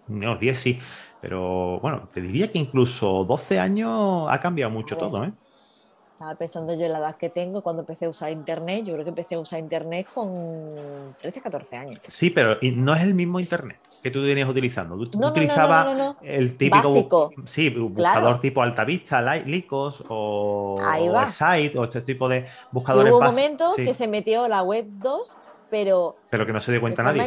[0.07, 0.79] no, 10 sí,
[1.19, 4.97] pero bueno, te diría que incluso 12 años ha cambiado mucho Bueno.
[4.97, 5.33] todo, ¿eh?
[6.13, 8.85] Estaba pensando yo en la edad que tengo cuando empecé a usar Internet.
[8.85, 12.01] Yo creo que empecé a usar Internet con 13, 14 años.
[12.07, 14.95] Sí, pero no es el mismo Internet que tú venías utilizando.
[14.97, 17.31] Tú, No, no, no, utilizabas no, no, el típico Básico.
[17.45, 18.19] sí, bu- Claro.
[18.21, 23.25] buscador tipo Altavista, Lycos o, o site o este tipo de Y buscadores hubo un
[23.25, 25.37] momento sí, que se metió la web 2,
[25.69, 27.21] pero pero que no se dio de cuenta nadie.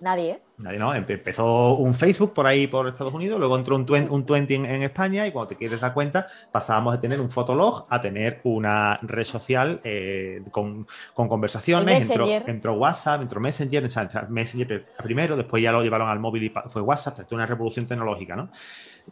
[0.00, 0.42] Nadie, ¿eh?
[0.58, 0.94] Nadie, no.
[0.94, 4.54] Empe- Empezó un Facebook por ahí por Estados Unidos, luego entró un, twen- un 20
[4.54, 8.00] en, en España y cuando te quieres dar cuenta pasábamos de tener un fotolog a
[8.00, 11.84] tener una red social eh, con, con conversaciones.
[12.12, 16.44] Entró, entró WhatsApp, entró Messenger, o sea, Messenger primero, después ya lo llevaron al móvil
[16.44, 18.50] y fue WhatsApp, es una revolución tecnológica, ¿no?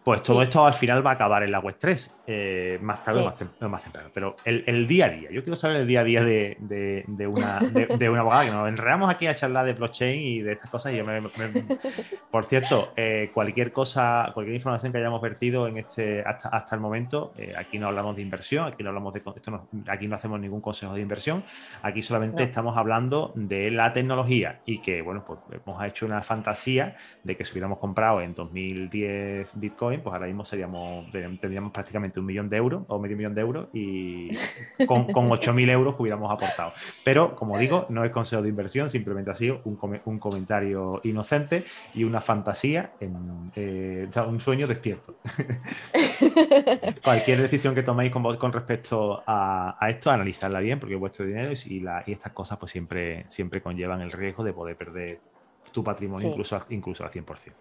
[0.04, 0.44] Pues todo Sí.
[0.44, 3.44] esto al final va a acabar en la web 3, eh, más tarde Sí.
[3.60, 4.08] o más, temprano.
[4.14, 7.04] Pero el, el día a día, yo quiero saber el día a día de, de-
[7.06, 10.52] de una, de, una abogada, que nos enredamos aquí a charlar de blockchain y de
[10.52, 10.92] estas cosas.
[10.92, 11.30] Y yo me, me-
[12.30, 16.80] por cierto, eh, cualquier cosa, cualquier información que hayamos vertido en este hasta, hasta el
[16.80, 20.14] momento, eh, aquí no hablamos de inversión, aquí no hablamos de esto no- aquí no
[20.14, 21.44] hacemos ningún consejo de inversión,
[21.82, 22.48] aquí solamente No.
[22.48, 27.44] estamos hablando de la tecnología y que, bueno, pues hemos hecho una fantasía de que
[27.44, 32.56] si hubiéramos comprado en 2010 Bitcoin, pues ahora mismo seríamos, tendríamos prácticamente un millón de
[32.58, 34.30] euros o medio millón de euros y
[34.86, 36.72] con, con 8.000 euros que hubiéramos aportado.
[37.04, 41.64] Pero, como digo, no es consejo de inversión, simplemente ha sido un, un comentario inocente
[41.94, 45.14] y una fantasía, en, eh, un sueño despierto.
[47.02, 51.24] Cualquier decisión que toméis con, con respecto a, a esto, analizarla bien, porque es vuestro
[51.24, 54.76] dinero y, si la- y estas cosas pues siempre, siempre conllevan el riesgo de poder
[54.76, 55.20] perder
[55.72, 56.26] tu patrimonio Sí.
[56.28, 57.52] incluso, al- incluso al 100%.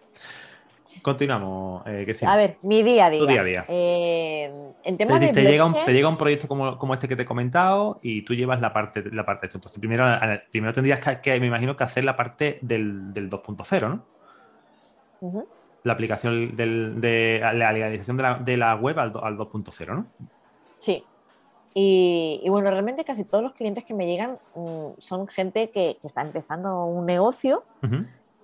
[1.02, 2.14] Continuamos, eh.
[2.26, 3.20] A ver, mi día a día.
[3.20, 3.64] Tu día a día.
[3.68, 4.44] Eh,
[4.84, 7.16] en Te, tema de te llega un, te llega un proyecto como, como este que
[7.16, 9.58] te he comentado y tú llevas la parte, la parte de esto.
[9.58, 10.04] Entonces, primero,
[10.50, 14.04] primero tendrías que, que, me imagino, que hacer la parte del, del 2.0, ¿no?
[15.20, 15.46] Ujú.
[15.84, 20.06] La aplicación del- de la legalización de la, de la web al, al 2.0, ¿no?
[20.78, 21.04] Sí.
[21.72, 25.96] Y, y bueno, realmente casi todos los clientes que me llegan mm, son gente que,
[26.00, 27.64] que está empezando un negocio.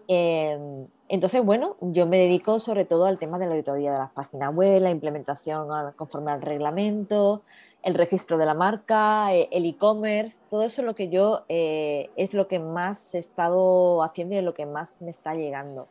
[0.08, 4.10] Eh, entonces, bueno, yo me dedico sobre todo al tema de la auditoría de las
[4.10, 7.42] páginas web, la implementación conforme al reglamento,
[7.82, 12.10] el registro de la marca, eh, el e-commerce, todo eso es lo que yo eh,
[12.16, 15.86] es lo que más he estado haciendo y es lo que más me está llegando.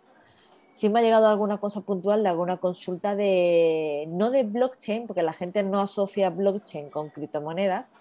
[0.74, 5.24] sí me ha llegado alguna cosa puntual de alguna consulta de, no de blockchain, porque
[5.24, 7.94] la gente no asocia blockchain con criptomonedas,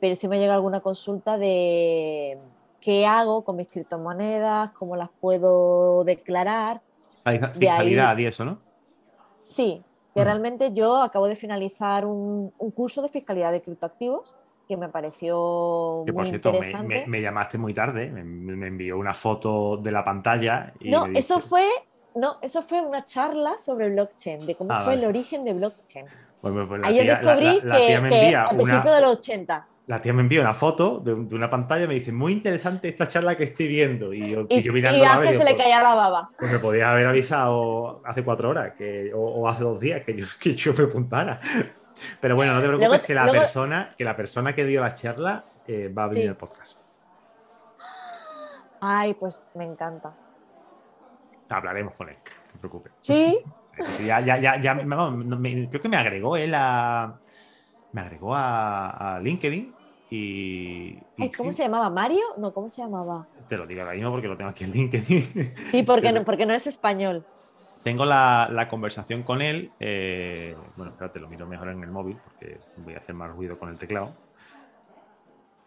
[0.00, 2.38] pero sí me llega alguna consulta de
[2.80, 6.80] qué hago con mis criptomonedas, cómo las puedo declarar.
[7.24, 8.58] Fiscalidad y eso, ¿no?
[9.38, 9.82] Sí,
[10.14, 16.04] que realmente yo acabo de finalizar un, curso de fiscalidad de criptoactivos que me pareció
[16.06, 17.04] muy interesante.
[17.06, 20.72] Me, llamaste muy tarde, me, envió una foto de la pantalla.
[20.80, 21.66] no, eso fue,
[22.14, 26.06] no, eso fue una charla sobre blockchain, de cómo ah, fue el origen de blockchain.
[26.40, 30.54] Pues Ahí yo descubrí que, a principios de los 80 la tía me envió una
[30.54, 34.12] foto de, una pantalla y me dice, muy interesante esta charla que estoy viendo.
[34.14, 36.30] Y yo, y, mirando y se le pues, caía la baba.
[36.38, 40.26] Pues me podías haber avisado hace cuatro horas que, o, hace dos días que yo,
[40.40, 41.40] que yo me apuntara.
[42.20, 45.42] Pero bueno, no te preocupes que, la persona, que la persona que dio la charla
[45.66, 46.78] eh, va a venir al podcast.
[48.80, 50.14] Ay, pues me encanta.
[51.48, 52.92] Hablaremos con él, no te preocupes.
[53.00, 53.40] Sí.
[54.06, 57.18] ya, ya, ya, ya creo que me agregó él a.
[57.92, 59.79] Me agregó a LinkedIn
[60.10, 60.98] y,
[61.36, 61.88] ¿Cómo se llamaba?
[61.88, 62.22] ¿Mario?
[62.36, 63.28] No, ¿cómo se llamaba?
[63.48, 65.54] Te lo digo ahora mismo porque lo tengo aquí en LinkedIn.
[65.70, 67.24] Sí, porque, no, porque no es español.
[67.84, 69.70] Tengo la, conversación con él.
[69.78, 73.58] Eh, bueno, espérate, lo miro mejor en el móvil porque voy a hacer más ruido
[73.58, 74.10] con el teclado.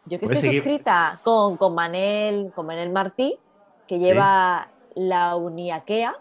[0.05, 3.37] Yo que estoy suscrita con, con, Manel, con Manel Martí,
[3.87, 6.15] que lleva la Uniaquea.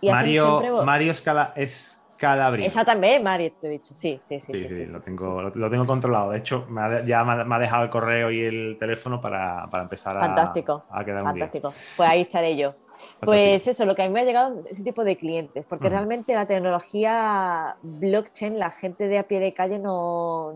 [0.00, 2.66] Y Mario, Mario Escala es Calabria.
[2.66, 3.92] Esa también, Mari, te he dicho.
[3.92, 4.54] Sí, sí, sí.
[4.54, 6.30] Sí, sí, lo, tengo, lo, tengo controlado.
[6.30, 6.66] De hecho,
[7.06, 10.84] ya me ha, dejado el correo y el teléfono para, empezar a, Fantástico.
[10.88, 11.72] a quedar un Fantástico.
[11.96, 12.74] Pues ahí estaré yo.
[13.20, 15.88] Pues eso, lo que a mí me ha llegado es ese tipo de clientes, porque
[15.88, 20.54] realmente la tecnología blockchain, la gente de a pie de calle no,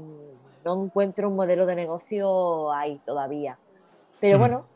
[0.65, 3.59] no encuentra un modelo de negocio ahí todavía.
[4.21, 4.67] Pero bueno,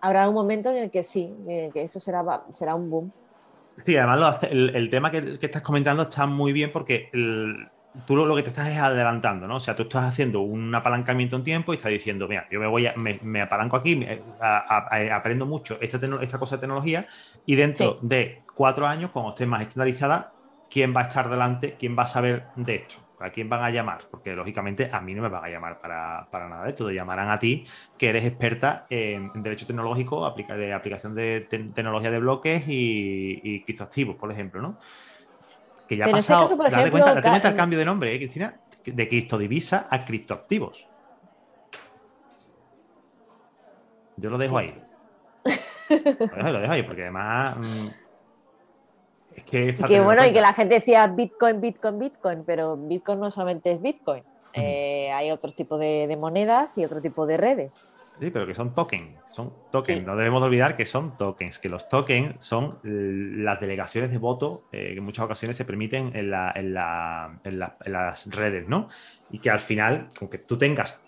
[0.00, 3.12] habrá un momento en el que sí, que eso será, será un boom.
[3.84, 7.10] Sí, además el, tema que, estás comentando está muy bien porque
[8.06, 9.56] tú lo, que te estás es adelantando, ¿no?
[9.56, 12.66] O sea, tú estás haciendo un apalancamiento en tiempo y estás diciendo, mira, yo me
[12.66, 14.06] voy a, me, apalanco aquí,
[14.40, 17.06] aprendo mucho esta, esta cosa de tecnología
[17.44, 20.32] y dentro de cuatro años, cuando esté más estandarizada,
[20.70, 21.76] ¿quién va a estar delante?
[21.78, 23.05] ¿Quién va a saber de esto?
[23.18, 24.02] ¿A quién van a llamar?
[24.10, 26.86] Porque lógicamente a mí no me van a llamar para, nada de esto.
[26.86, 32.18] Te llamarán a ti, que eres experta en, derecho tecnológico, de aplicación de tecnología de
[32.18, 34.78] bloques y, y criptoactivos, por ejemplo, ¿no?
[35.88, 36.56] Que ya ha este pasado.
[36.56, 38.60] por ejemplo, date cuenta, el cambio de nombre, ¿eh, Cristina?
[38.84, 40.86] De criptodivisa a criptoactivos.
[44.16, 44.74] Yo lo dejo ahí.
[45.88, 47.56] Lo dejo, ahí, porque además.
[49.36, 53.70] Mm, que, bueno, y que la gente decía Bitcoin, Bitcoin, Bitcoin, pero Bitcoin no solamente
[53.70, 54.22] es Bitcoin.
[54.54, 57.84] Eh, hay otro tipo de, monedas y otro tipo de redes.
[58.18, 60.06] Sí, pero que son tokens, son tokens.
[60.06, 64.92] No debemos olvidar que son tokens, que los tokens son las delegaciones de voto eh,
[64.92, 68.88] que en muchas ocasiones se permiten en, las redes, ¿no?
[69.30, 71.02] Y que al final, aunque tú tengas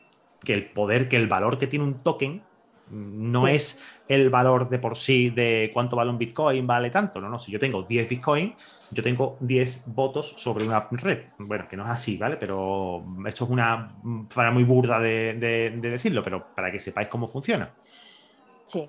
[0.44, 2.42] que el poder, que el valor que tiene un token
[2.90, 7.20] no es el valor de por sí de cuánto vale un Bitcoin, vale tanto.
[7.20, 8.54] No, no, si yo tengo 10 Bitcoin,
[8.90, 11.24] yo tengo 10 votos sobre una red.
[11.38, 12.36] Bueno, que no es así, ¿vale?
[12.36, 13.94] Pero esto es una
[14.34, 17.70] para muy burda de, decirlo, pero para que sepáis cómo funciona.
[18.64, 18.88] Sí.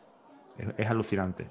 [0.77, 1.47] Es, alucinante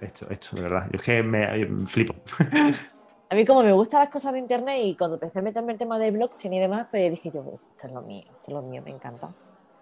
[0.00, 0.88] esto, esto, de verdad.
[0.92, 2.14] Yo es que me, flipo.
[3.32, 5.78] A mí como me gustan las cosas de Internet y cuando empecé a meterme el
[5.78, 8.60] tema de blockchain y demás, pues dije yo, esto es lo mío, esto es lo
[8.60, 9.30] mío, me encanta.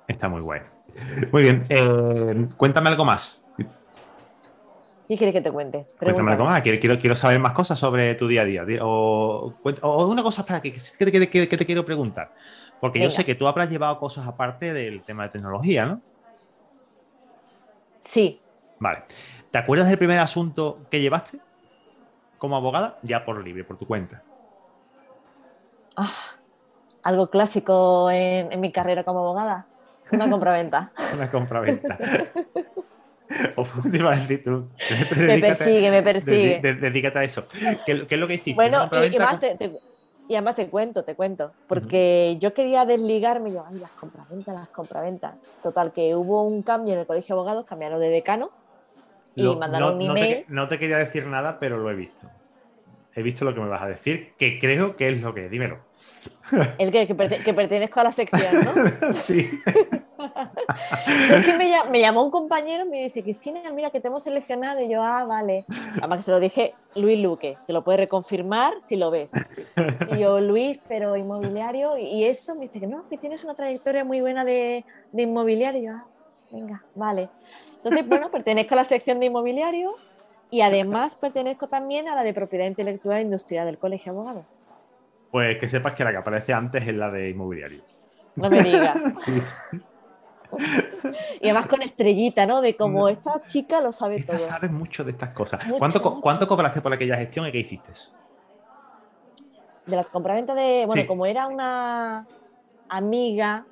[0.06, 0.60] Está muy guay.
[1.32, 1.66] Muy bien.
[1.68, 3.40] Eh, cuéntame algo más.
[5.10, 5.86] ¿Qué quieres que te cuente?
[5.98, 6.62] Cuéntame algo más.
[6.62, 8.62] Quiero, quiero, saber más cosas sobre tu día a día.
[8.80, 9.56] O,
[10.06, 12.32] una cosa para que, que, te quiero preguntar.
[12.80, 16.00] Porque yo sé que tú habrás llevado cosas aparte del tema de tecnología, ¿no?
[17.98, 18.40] Sí.
[18.78, 19.02] Vale.
[19.50, 21.40] ¿Te acuerdas del primer asunto que llevaste
[22.38, 23.00] como abogada?
[23.02, 24.22] Ya por libre, por tu cuenta.
[25.96, 26.14] Ah,
[27.02, 29.66] algo clásico en mi carrera como abogada.
[30.12, 30.92] Una compraventa.
[31.14, 31.98] Una compraventa.
[33.56, 34.68] o tú.
[35.16, 36.60] Me persigue, me persigue.
[36.60, 37.44] dedícate a eso.
[37.86, 38.54] ¿Qué, es lo que hiciste?
[38.54, 41.52] Bueno, y, además te, cuento, te cuento.
[41.66, 45.42] Porque yo quería desligarme, yo, ay, las compraventas, las compraventas.
[45.62, 48.50] Total, que hubo un cambio en el colegio de abogados, cambiaron de decano
[49.34, 50.44] y mandaron un email.
[50.48, 52.28] no te quería decir nada, pero lo he visto
[53.14, 55.78] he visto lo que me vas a decir, que creo que es lo que dímelo.
[56.78, 59.14] El que, que, pertenezco a la sección, ¿no?
[59.20, 59.48] sí.
[61.30, 61.56] es que
[61.90, 64.80] me, llamó un compañero y me dice, Cristina, mira que te hemos seleccionado.
[64.80, 65.64] Y yo, ah, vale.
[65.98, 69.32] Además que se lo dije Luis Luque, te lo puede reconfirmar si lo ves.
[70.12, 71.96] Y yo, Luis, pero inmobiliario.
[71.96, 75.80] Y eso me dice que no, que tienes una trayectoria muy buena de, de inmobiliario.
[75.80, 76.06] Y yo, ah,
[76.50, 77.28] venga, vale.
[77.76, 79.94] Entonces, bueno, pertenezco a la sección de inmobiliario
[80.50, 84.44] Y además pertenezco también a la de propiedad intelectual e industrial del Colegio de Abogados.
[85.30, 87.82] Pues que sepas que la que aparece antes es la de inmobiliario.
[88.36, 88.96] No me digas.
[91.40, 92.60] Y además con estrellita, ¿no?
[92.60, 94.46] De como esta chica lo sabe esta todo.
[94.46, 95.64] sabe mucho de estas cosas.
[95.64, 96.20] Mucho, ¿Cuánto, mucho.
[96.20, 97.92] ¿Cuánto cobraste por aquella gestión y qué hiciste?
[99.86, 100.86] De la compraventa de.
[100.86, 101.06] Bueno, Sí.
[101.06, 102.26] como era una
[102.88, 103.64] amiga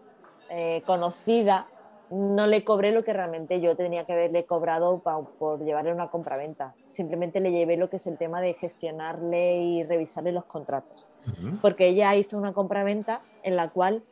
[0.51, 1.67] eh, conocida,
[2.11, 6.09] no le cobré lo que realmente yo tenía que haberle cobrado pa- por llevarle una
[6.09, 6.75] compraventa.
[6.87, 11.07] Simplemente le llevé lo que es el tema de gestionarle y revisarle los contratos.
[11.27, 11.59] Ujú.
[11.61, 14.03] porque ella hizo una compraventa en la cual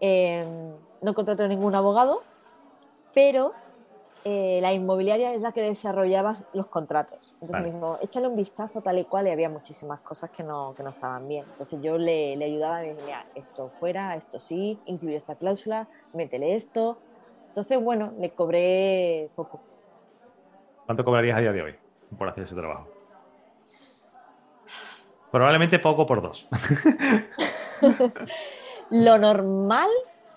[0.00, 0.46] eh,
[1.00, 2.22] no contrató ningún abogado,
[3.12, 3.52] pero
[4.24, 7.34] eh, la inmobiliaria es la que desarrollaba los contratos.
[7.40, 7.72] Entonces Vale.
[7.72, 10.90] dijo, échale un vistazo tal y cual y había muchísimas cosas que no, que no
[10.90, 11.46] estaban bien.
[11.48, 15.88] Entonces yo le, le ayudaba y me decía, esto fuera, esto sí, incluye esta cláusula,
[16.12, 17.00] métele esto.
[17.50, 19.60] Entonces, bueno, le cobré poco.
[20.86, 21.74] ¿Cuánto cobrarías a día de hoy
[22.16, 22.86] por hacer ese trabajo?
[25.32, 26.48] Probablemente poco por dos.
[28.90, 29.88] Lo normal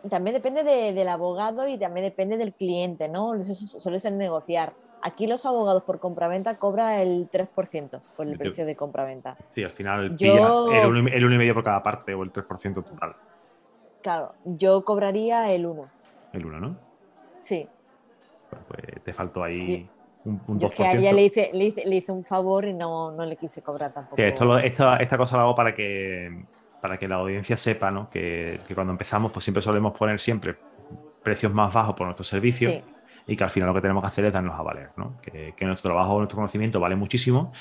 [0.10, 3.36] también depende de- del abogado y también depende del cliente, ¿no?
[3.36, 4.74] Eso su- suele ser negociar.
[5.02, 9.38] Aquí los abogados por compraventa cobra el 3% por el precio de compraventa.
[9.54, 12.24] Sí, al final Yo- pilla el 1,5 el uno y medio por cada parte o
[12.24, 13.16] el 3% total.
[14.02, 15.88] Claro, yo cobraría el 1.
[16.34, 16.76] El 1, ¿no?
[17.44, 17.68] Sí.
[18.50, 19.88] Pues, pues te faltó ahí
[20.26, 20.72] un, un Yo 2%.
[20.72, 23.26] es que a ella le hice, le hice, le hice un favor y no, no
[23.26, 24.16] le quise cobrar tampoco.
[24.16, 26.46] Sí, esto lo- esta, esta cosa lo hago para que,
[26.82, 28.10] para que la audiencia sepa ¿no?
[28.10, 30.56] que, que cuando empezamos pues siempre solemos poner siempre
[31.22, 32.84] precios más bajos por nuestros servicios Sí.
[33.28, 35.18] y que al final lo que tenemos que hacer es darnos a valer, ¿no?
[35.22, 37.52] que, que nuestro trabajo, nuestro conocimiento vale muchísimo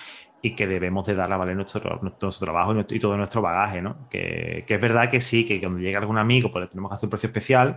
[0.45, 3.17] y que debemos de dar a valer nuestro, nuestro, nuestro trabajo y, nuestro- y todo
[3.17, 3.81] nuestro bagaje.
[3.81, 4.09] ¿no?
[4.11, 6.95] Que, que es verdad que sí, que cuando llega algún amigo pues le tenemos que
[6.97, 7.77] hacer un precio especial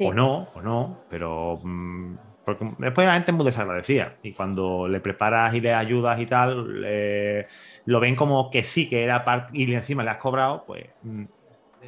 [0.00, 4.86] O no, o no, pero mm, porque después la gente es muy desagradecida y cuando
[4.88, 7.46] le preparas y le ayudas y tal, le-
[7.86, 11.24] lo ven como que sí, que era parte y encima le has cobrado, pues mm,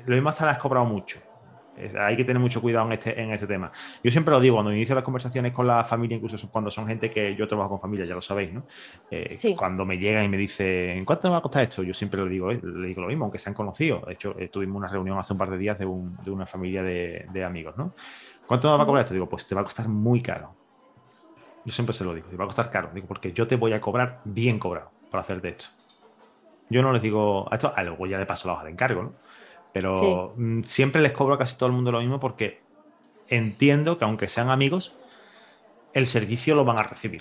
[0.07, 1.21] lo mismo hasta le has cobrado mucho.
[1.99, 3.71] Hay que tener mucho cuidado en este, en este tema.
[4.03, 7.11] Yo siempre lo digo, cuando inicio las conversaciones con la familia, incluso cuando son gente
[7.11, 8.65] que yo trabajo con familia, ya lo sabéis, ¿no?
[9.11, 9.55] Eh, Sí.
[9.55, 11.83] Cuando me llegan y me dicen, ¿cuánto me va a costar esto?
[11.83, 14.03] Yo siempre le digo, eh, le digo lo mismo, aunque se han conocido.
[14.07, 16.47] De hecho, eh, tuvimos una reunión hace un par de días de, un- de una
[16.47, 17.95] familia de, de amigos, ¿no?
[18.47, 19.15] ¿Cuánto me va a cobrar esto?
[19.15, 20.55] Digo, pues te va a costar muy caro.
[21.65, 22.91] Yo siempre se lo digo, te va a costar caro.
[22.95, 25.67] Digo, porque yo te voy a cobrar bien cobrado por hacerte esto.
[26.71, 29.03] Yo no les digo, a esto, a luego ya de paso la hoja de encargo,
[29.03, 29.13] ¿no?
[29.77, 32.63] Pero mm, siempre les cobro a casi todo el mundo lo mismo porque
[33.29, 34.95] entiendo que aunque sean amigos,
[35.93, 37.21] el servicio lo van a recibir.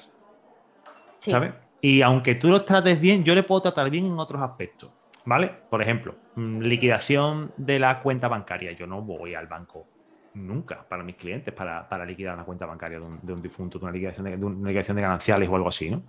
[1.18, 1.32] Sí.
[1.32, 1.54] ¿sabes?
[1.82, 4.90] Y aunque tú los trates bien, yo le puedo tratar bien en otros aspectos,
[5.26, 5.52] ¿vale?
[5.70, 8.72] Por ejemplo, mm, liquidación de la cuenta bancaria.
[8.72, 9.86] Yo no voy al banco
[10.36, 13.80] nunca para mis clientes para, para liquidar la cuenta bancaria de un, de un difunto,
[13.80, 16.04] de una, liquidación de, de una liquidación de gananciales o algo así, ¿no?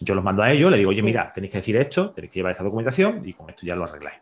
[0.00, 1.06] Yo los mando a ellos, les digo, oye, Sí.
[1.06, 3.84] mira, tenéis que decir esto, tenéis que llevar esta documentación y con esto ya lo
[3.84, 4.18] arregláis.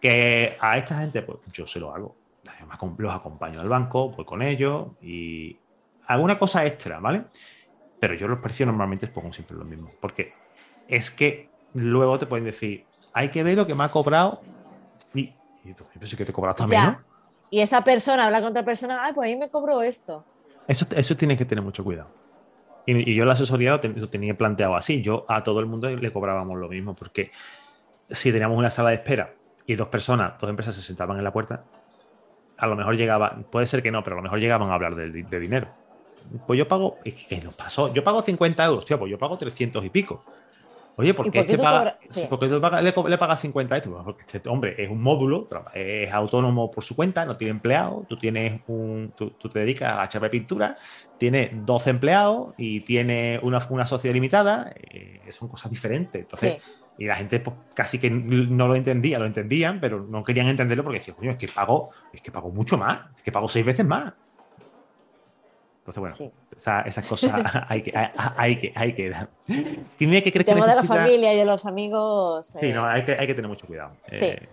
[0.00, 2.16] Que a esta gente, pues yo se lo hago.
[2.48, 5.58] Además, los acompaño al banco, voy con ellos y
[6.06, 7.24] alguna cosa extra, ¿vale?
[7.98, 9.90] Pero yo los precios normalmente les pongo siempre lo mismo.
[10.00, 10.28] Porque
[10.88, 14.42] es que luego te pueden decir, hay que ver lo que me ha cobrado.
[15.14, 15.34] Y,
[15.64, 16.90] y tú, pero sí que te he cobrado también, Ya.
[16.92, 17.04] ¿no?
[17.50, 20.24] Y esa persona habla con otra persona, ay, pues a mí me cobró esto.
[20.68, 22.10] Eso, eso tienes que tener mucho cuidado.
[22.86, 25.02] Y, y yo la asesoría lo, ten- lo tenía planteado así.
[25.02, 27.32] Yo a todo el mundo le cobrábamos lo mismo, porque
[28.10, 29.34] si teníamos una sala de espera
[29.66, 31.64] y dos personas, dos empresas se sentaban en la puerta,
[32.56, 34.94] a lo mejor llegaba, puede ser que no, pero a lo mejor llegaban a hablar
[34.94, 35.68] de, de dinero.
[36.46, 39.36] Pues yo pago, es que nos pasó, yo pago 50 euros, tío, pues yo pago
[39.36, 40.24] 300 y pico.
[40.96, 41.96] Oye, ¿por ¿Y qué por qué este tú paga, cobras?
[42.02, 42.26] Sí.
[42.28, 42.60] porque tú
[43.08, 43.88] le, pagas 50 a este?
[43.88, 48.18] Porque este hombre es un módulo, es autónomo por su cuenta, no tiene empleado, tú
[48.18, 50.76] tienes un, tú, tú te dedicas a echarle pintura,
[51.16, 56.20] tienes 12 empleados y tienes una, una sociedad limitada, eh, son cosas diferentes.
[56.20, 56.79] Entonces, Sí.
[57.00, 60.84] Y la gente pues, casi que no lo entendía, lo entendían, pero no querían entenderlo
[60.84, 63.64] porque decían, coño, es que pago, es que pago mucho más, es que pago seis
[63.66, 64.12] veces más.
[65.78, 66.30] Entonces, bueno, Sí.
[66.56, 67.32] esa- esas cosas
[67.68, 69.30] hay que, hay, hay que, hay que dar.
[69.98, 72.46] Dime qué El crees que tema de la necesita- familia y de los amigos.
[72.46, 73.92] Sí, eh, no, hay que, hay que tener mucho cuidado.
[74.10, 74.18] Sí.
[74.20, 74.48] Eh,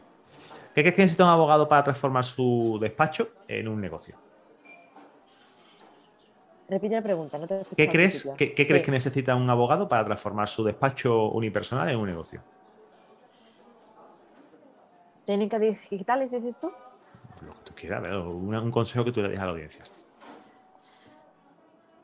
[0.74, 4.16] ¿Qué crees que necesita un abogado para transformar su despacho en un negocio?
[6.70, 10.50] Repite la pregunta, no te ¿Qué crees, qué, crees que necesita un abogado para transformar
[10.50, 12.44] su despacho unipersonal en un negocio?
[15.26, 16.70] ¿Técnicas digitales, dices tú?
[17.42, 19.84] Lo que tú quieras, pero una- un consejo que tú le des a la audiencia.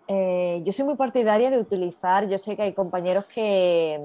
[0.08, 4.00] Eh, yo soy muy partidaria de utilizar, yo sé que hay compañeros que,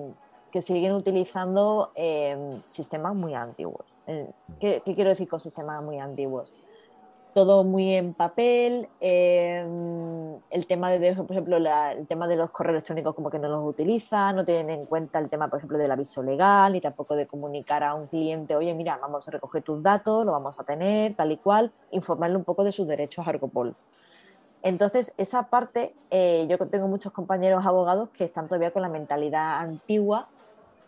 [0.51, 2.37] que siguen utilizando eh,
[2.69, 3.87] sistemas muy antiguos.
[4.07, 4.31] Eh,
[4.61, 6.55] ¿Qué, qué quiero decir con sistemas muy antiguos?
[7.35, 8.89] Todo muy en papel.
[9.01, 13.39] em, el tema de, por ejemplo, la- el tema de los correos electrónicos como que
[13.39, 16.81] no los utiliza, no tienen en cuenta el tema, por ejemplo, del aviso legal y
[16.81, 20.59] tampoco de comunicar a un cliente, oye, mira, vamos a recoger tus datos, lo vamos
[20.59, 23.75] a tener, tal y cual, informarle un poco de sus derechos a Arcopol.
[24.63, 29.59] Entonces, esa parte, eh, yo tengo muchos compañeros abogados que están todavía con la mentalidad
[29.61, 30.29] antigua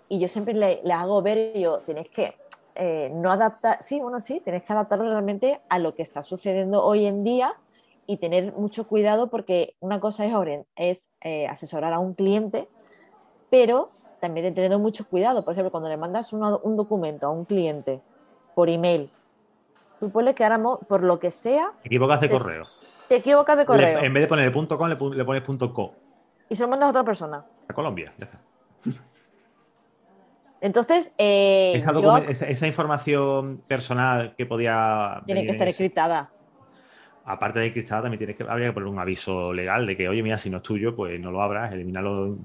[0.09, 2.35] y yo siempre le, le hago ver, yo, tenéis que
[2.81, 6.83] eh, no adaptar, sí, bueno, sí, tenéis que adaptarlo realmente a lo que está sucediendo
[6.83, 7.53] hoy en día
[8.07, 12.69] y tener mucho cuidado porque una cosa es, es eh, asesorar a un cliente,
[13.51, 15.45] pero también teniendo mucho cuidado.
[15.45, 18.01] Por ejemplo, cuando le mandas una- un documento a un cliente
[18.55, 19.11] por email,
[20.01, 22.65] tú puedes que ahora por lo que sea, Te equivocas de correo.
[23.09, 25.43] te equivocas de correo Le- en vez de poner el punto com, le, le pones
[25.43, 25.93] punto co.
[26.49, 27.45] y se lo mandas a otra persona.
[27.69, 28.13] A Colombia.
[28.17, 28.41] Ya está.
[30.61, 35.23] Entonces, eh, Esa, yo- esa- información personal que podía.
[35.27, 36.31] tiene que estar ese- encriptada.
[37.25, 40.23] Aparte de cristal, también tienes que, habría que poner un aviso legal de que, oye,
[40.23, 42.39] mira, si no es tuyo, pues no lo abras, elimínalo.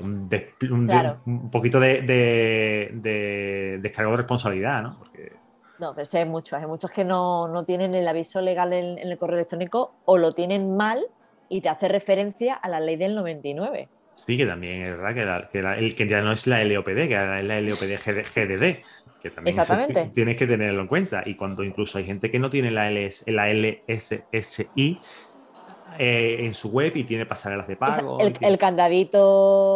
[0.00, 1.18] un, des- un- Claro.
[1.26, 4.98] un poquito de, de, de descargo de responsabilidad, ¿no?
[4.98, 5.32] Porque
[5.78, 6.58] No, pero sí hay muchos.
[6.58, 10.18] Hay muchos que no, no tienen el aviso legal en, en el correo electrónico o
[10.18, 11.04] lo tienen mal
[11.48, 13.88] y te hace referencia a la ley del 99.
[14.14, 16.62] Sí, que también es verdad que, la- que la- el, que ya no es la
[16.62, 18.82] LOPD, que ahora es la LOPD GD, GDD,
[19.22, 20.00] que también Exactamente.
[20.00, 21.22] ti- tienes que tenerlo en cuenta.
[21.26, 25.02] Y cuando incluso hay gente que no tiene la, LS, la LSSI
[25.98, 28.26] eh, en su web y tiene pasarelas de pago.
[28.26, 29.20] el, y tiene- el candadito.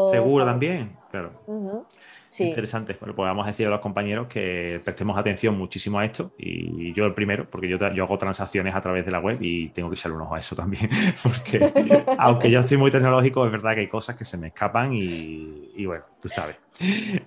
[0.03, 1.41] Seguro también, claro.
[1.47, 1.89] Ujú,
[2.29, 2.95] Sí, Interesante.
[3.01, 6.33] Bueno, pues vamos a decir a los compañeros que prestemos atención muchísimo a esto.
[6.37, 9.71] Y yo el primero, porque yo, yo hago transacciones a través de la web y
[9.71, 10.91] tengo que echarle un ojo a eso también.
[11.23, 11.73] Porque
[12.19, 15.71] aunque yo soy muy tecnológico, es verdad que hay cosas que se me escapan y,
[15.75, 16.57] y bueno, tú sabes.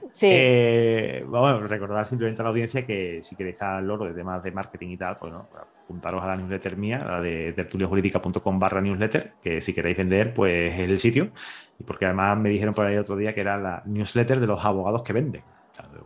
[0.09, 0.27] Sí.
[0.29, 4.41] Eh, bueno, recordar simplemente a la audiencia que si queréis estar al loro de temas
[4.43, 5.47] de marketing y tal, pues no,
[5.83, 10.73] apuntaros a la newsletter mía, la de tertuliajurídica.com barra newsletter, que si queréis vender, pues
[10.73, 11.31] es el sitio.
[11.79, 14.63] Y porque además me dijeron por ahí otro día que era la newsletter de los
[14.63, 15.43] abogados que venden.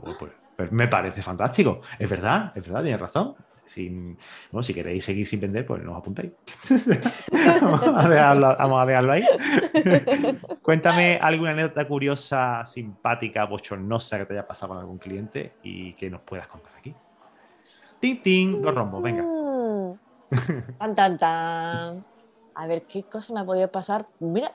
[0.01, 1.81] Pues, pues me parece fantástico.
[1.99, 3.35] Es verdad, es verdad, tienes razón.
[3.65, 4.17] Sin,
[4.51, 6.31] bueno, si queréis seguir sin vender, pues nos apuntáis.
[7.61, 9.23] vamos, a dejarlo, vamos a dejarlo ahí.
[10.61, 16.09] Cuéntame alguna anécdota curiosa, simpática, bochornosa que te haya pasado con algún cliente y que
[16.09, 16.93] nos puedas contar aquí.
[17.99, 19.23] Tin, tin, dos rombos, venga.
[19.23, 19.97] Mm.
[20.77, 22.05] Tan, tan, tan.
[22.53, 24.05] A ver, ¿qué cosa me ha podido pasar?
[24.19, 24.51] Mira,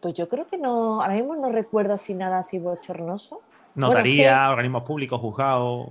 [0.00, 3.40] pues yo creo que no, ahora mismo no recuerdo así nada así bochornoso.
[3.74, 5.88] Notaría, organismos públicos, juzgados,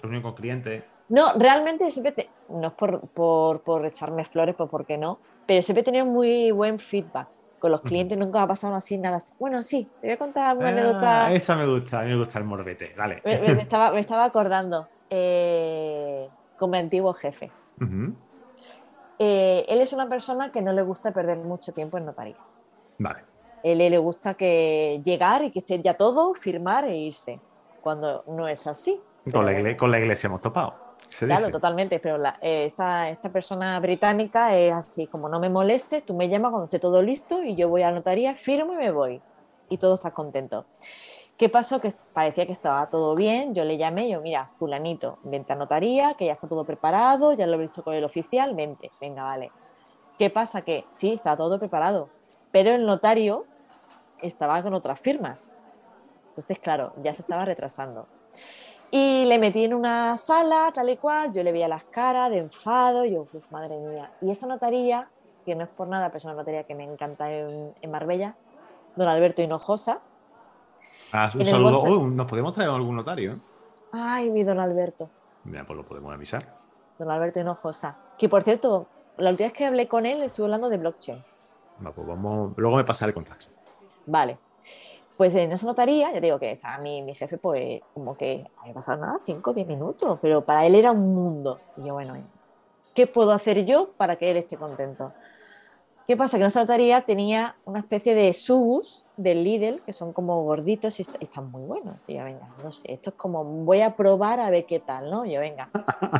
[0.00, 0.84] reunión con clientes.
[1.08, 5.62] No, realmente siempre, te- no es por, por, por echarme flores, pues porque no, pero
[5.62, 7.28] siempre he tenido muy buen feedback
[7.58, 9.16] con los clientes, nunca me ha pasado así nada.
[9.16, 9.32] así.
[9.38, 11.32] Bueno, sí, te voy a contar una Ah, anécdota.
[11.32, 12.92] esa me gusta, a mí me gusta el morbete.
[12.96, 13.20] Dale.
[13.24, 17.50] Me, me- me estaba, me estaba acordando eh, con mi antiguo jefe.
[19.18, 22.36] Eh, él es una persona que no le gusta perder mucho tiempo en notaría.
[22.98, 23.24] Vale.
[23.64, 27.40] Él le gusta que llegar y que esté ya todo, firmar e irse,
[27.80, 29.00] cuando no es así.
[29.32, 30.74] Con la, Pero igle- con la iglesia hemos topado.
[31.10, 31.52] Se Claro, dice.
[31.52, 36.14] totalmente, pero la- eh, esta, esta persona británica es así, como no me molestes, tú
[36.14, 38.90] me llamas cuando esté todo listo y yo voy a la notaría, firmo y me
[38.90, 39.22] voy.
[39.68, 40.66] Y todo está contento.
[41.36, 41.80] ¿Qué pasó?
[41.80, 46.14] Que parecía que estaba todo bien, yo le llamé, yo, mira, fulanito, vente a notaría,
[46.14, 49.52] que ya está todo preparado, ya lo he visto con el oficial, vente, venga, vale.
[50.18, 50.62] ¿Qué pasa?
[50.62, 52.10] Que sí, está todo preparado,
[52.50, 53.46] pero el notario
[54.18, 55.50] estaba con otras firmas.
[56.30, 58.08] Entonces, claro, ya se estaba retrasando.
[58.90, 62.38] Y le metí en una sala, tal y cual, yo le veía las caras de
[62.38, 64.10] enfado, y yo, "Uf, madre mía.
[64.22, 65.08] Y esa notaría,
[65.44, 68.34] que no es por nada, pero es una notaría que me encanta en, en Marbella,
[68.96, 70.00] don Alberto Hinojosa.
[71.12, 71.80] Ah, un saludo.
[71.80, 73.32] Boston- nos podemos traer algún notario.
[73.32, 73.36] ¿eh?
[73.92, 75.08] Ay, mi don Alberto,
[75.44, 76.46] Mira, pues lo podemos avisar.
[76.98, 77.96] don Alberto Hinojosa.
[78.18, 78.86] Que por cierto,
[79.18, 81.22] la última vez que hablé con él estuve hablando de blockchain.
[81.86, 83.46] Va, pues vamos, luego me pasaré el contacto.
[84.06, 84.38] Vale.
[85.18, 88.74] Pues en esa notaría, ya digo que estaba mi, mi jefe, pues como que había
[88.74, 91.64] pasado nada, 5 o 10 minutos, pero para él era un mundo.
[91.76, 92.14] Y yo, bueno,
[92.94, 95.16] ¿qué puedo hacer yo para que él esté contento?
[96.06, 96.38] ¿Qué pasa?
[96.38, 100.98] Que en esa notaría tenía una especie de subus del Lidl, que son como gorditos
[101.00, 102.04] y est- están muy buenos.
[102.08, 105.10] Y yo, venga, no sé, esto es como, voy a probar a ver qué tal,
[105.10, 105.26] ¿no?
[105.26, 105.72] Yo, venga,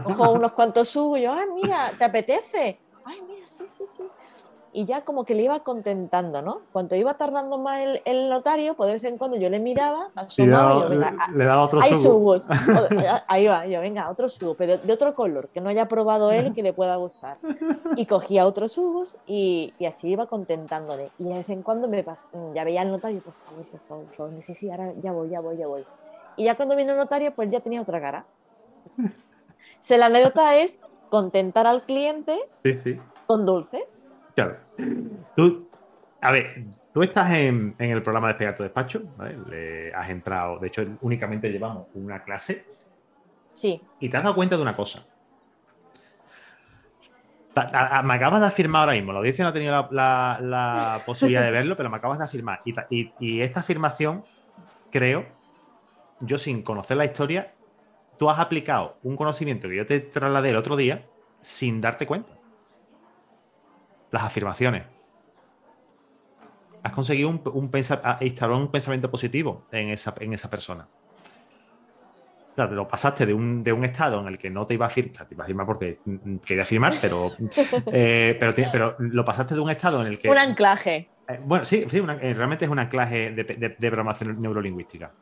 [0.02, 2.82] cojo unos cuantos subus, yo, ah, mira, ¿te apetece?
[3.04, 4.12] Ay, mira, sí, sí, sí
[4.78, 6.60] y ya como que le iba contentando, ¿no?
[6.72, 10.10] Cuanto iba tardando más el, el notario, pues de vez en cuando yo le miraba,
[10.14, 12.38] asomaba y yo, venga, ah, le, le da otro hay subo.
[12.38, 12.48] subos.
[12.78, 15.88] O- eh, Ahí va, yo, venga, otro subo, pero de otro color, que no haya
[15.88, 17.38] probado él y que le pueda gustar.
[17.96, 21.10] Y cogía otros subos y, y así iba contentándole.
[21.18, 24.04] Y de vez en cuando me pas- ya veía al notario, por favor, por favor,
[24.04, 25.84] por favor, sí, sí, ahora ya voy, ya voy, ya voy.
[26.36, 28.24] Y ya cuando vino el notario, pues ya tenía otra cara.
[29.80, 32.38] Se la anécdota es contentar al cliente
[33.26, 34.02] con dulces.
[34.38, 34.56] Claro.
[35.34, 35.68] Tú,
[36.20, 36.64] a ver,
[36.94, 39.92] tú estás en, el programa de Pegar tu Despacho, ¿vale?
[39.92, 42.64] has entrado, de hecho, únicamente llevamos una clase.
[43.52, 43.82] Sí.
[43.98, 45.04] Y te has dado cuenta de una cosa.
[47.56, 51.76] Me acabas de afirmar ahora mismo, la audiencia no ha tenido la, posibilidad de verlo,
[51.76, 52.60] pero me acabas de afirmar.
[52.64, 54.22] y esta afirmación,
[54.92, 55.26] creo,
[56.20, 57.54] yo sin conocer la historia,
[58.18, 61.06] tú has aplicado un conocimiento que yo te trasladé el otro día
[61.40, 62.37] sin darte cuenta.
[64.10, 64.84] Las afirmaciones.
[66.82, 67.70] Has conseguido un, un
[68.20, 70.86] instalar un pensamiento positivo en esa, en esa persona.
[72.54, 75.34] Claro, lo pasaste de un, estado en el que no te iba a firmar, te
[75.34, 76.00] iba a firmar porque
[76.44, 77.30] quería firmar, pero,
[77.92, 80.28] eh, pero, pero, lo pasaste de un estado en el que...
[80.28, 81.08] Un anclaje.
[81.28, 85.12] Eh, bueno, sí, sí eh, realmente es un anclaje de, de programación neurolingüística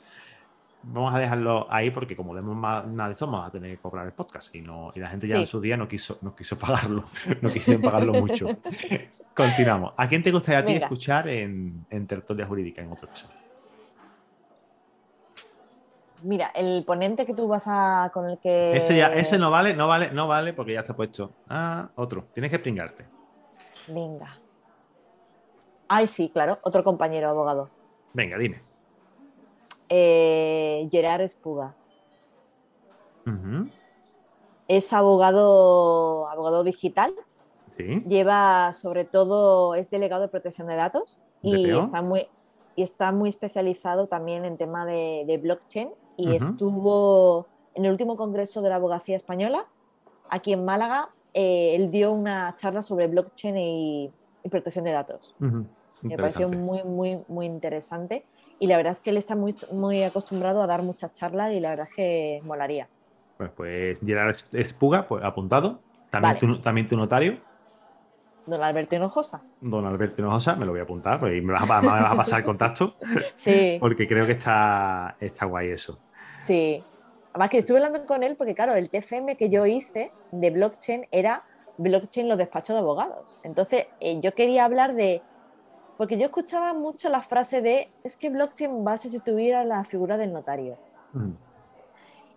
[0.86, 3.78] vamos a dejarlo ahí porque como demos más nada de esto, vamos a tener que
[3.78, 6.34] cobrar el podcast y, no, y la gente ya en su día no quiso, no
[6.34, 7.04] quiso pagarlo,
[7.40, 8.48] no quisieron pagarlo mucho.
[9.34, 9.92] Continuamos.
[9.96, 13.28] ¿A quién te gustaría a ti escuchar en, en Tertulia Jurídica en otro caso?
[16.22, 18.74] Mira, el ponente que tú vas a con el que.
[18.74, 21.32] Ese ya, ese no vale, no vale, no vale porque ya está puesto.
[21.50, 22.28] Ah, otro.
[22.32, 23.04] Tienes que pringarte.
[23.88, 24.38] Venga.
[25.88, 27.68] Ay, sí, claro, otro compañero abogado.
[28.14, 28.65] Venga, dime
[29.88, 31.74] eh, Gerard Espuga.
[34.68, 37.12] Es abogado, abogado digital.
[37.76, 42.26] Lleva sobre todo, es delegado de protección de datos y está, muy,
[42.74, 48.62] y está muy especializado también en tema de, blockchain y estuvo en el último congreso
[48.62, 49.66] de la abogacía española,
[50.30, 51.10] aquí en Málaga.
[51.34, 54.12] Eh, él dio una charla sobre blockchain y,
[54.50, 55.34] protección de datos.
[56.00, 58.24] Me pareció muy, muy, muy interesante
[58.58, 61.60] y la verdad es que él está muy, muy acostumbrado a dar muchas charlas y
[61.60, 62.88] la verdad es que molaría.
[63.36, 65.80] Pues, pues Gerard Espuga, pues apuntado.
[66.10, 67.38] También, tu, también tu notario.
[68.46, 69.42] Don Alberto Hinojosa.
[69.60, 72.94] Don Alberto Hinojosa, me lo voy a apuntar, pues me vas, a pasar el contacto.
[73.34, 73.76] sí.
[73.80, 75.98] Porque creo que está, está guay eso.
[76.38, 76.82] Sí.
[77.32, 81.06] Además que estuve hablando con él porque, claro, el TFM que yo hice de blockchain
[81.10, 81.44] era
[81.76, 83.38] blockchain los despachos de abogados.
[83.42, 85.20] Entonces, eh, yo quería hablar de
[85.96, 89.84] porque yo escuchaba mucho la frase de, es que blockchain va a sustituir a la
[89.84, 90.76] figura del notario.
[91.12, 91.32] Mm.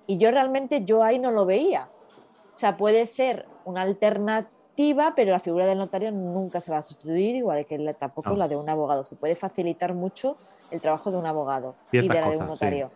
[0.08, 1.90] Y yo realmente, yo ahí no lo veía.
[2.56, 6.82] O sea, puede ser una alternativa, pero la figura del notario nunca se va a
[6.82, 9.06] sustituir, igual que tampoco la de un abogado.
[9.06, 10.38] Se puede facilitar mucho
[10.72, 12.92] el trabajo de un abogado y de la de un notario.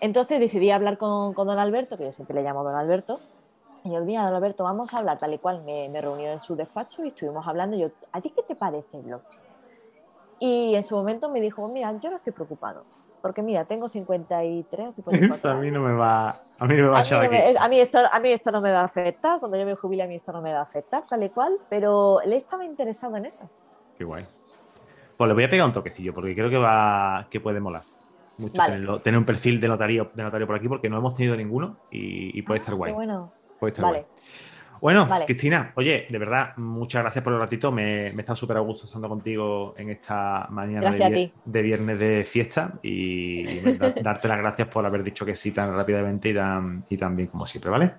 [0.00, 3.20] Entonces decidí hablar con, don Alberto, que yo siempre le llamo don Alberto,
[3.84, 5.62] y yo, mira, don Alberto, vamos a hablar tal y cual.
[5.62, 7.76] Me, me reunió en su despacho y estuvimos hablando.
[7.76, 9.43] Y yo, ¿a ti qué te parece el blockchain?
[10.40, 12.84] Y en su momento me dijo, mira, yo no estoy preocupado,
[13.22, 16.98] porque mira, tengo 53 o 54 A mí no me va, a mí me va
[16.98, 19.56] a, a, mí, a, mí esto, a mí esto no me va a afectar, cuando
[19.56, 22.20] yo me jubile a mí esto no me va a afectar, tal y cual, pero
[22.20, 23.48] él estaba interesado en eso.
[23.96, 24.26] Qué guay.
[25.16, 27.82] Pues le voy a pegar un toquecillo, porque creo que va que puede molar
[28.38, 28.60] mucho
[29.02, 32.40] tener un perfil de notario, de notario por aquí, porque no hemos tenido ninguno y,
[32.42, 32.90] puede ah, estar guay.
[32.92, 33.32] Qué bueno.
[33.58, 34.00] Puede estar vale.
[34.00, 34.13] guay.
[34.84, 37.72] Bueno, Cristina, oye, de verdad, muchas gracias por el ratito.
[37.72, 42.22] Me, me he estado súper a gusto estando contigo en esta mañana de, viernes de
[42.22, 43.60] fiesta y,
[44.02, 47.28] darte las gracias por haber dicho que sí tan rápidamente y tan, y tan bien
[47.28, 47.94] como siempre, ¿vale?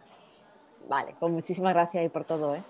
[0.87, 2.61] Vale, pues muchísimas gracias y por todo, ¿eh?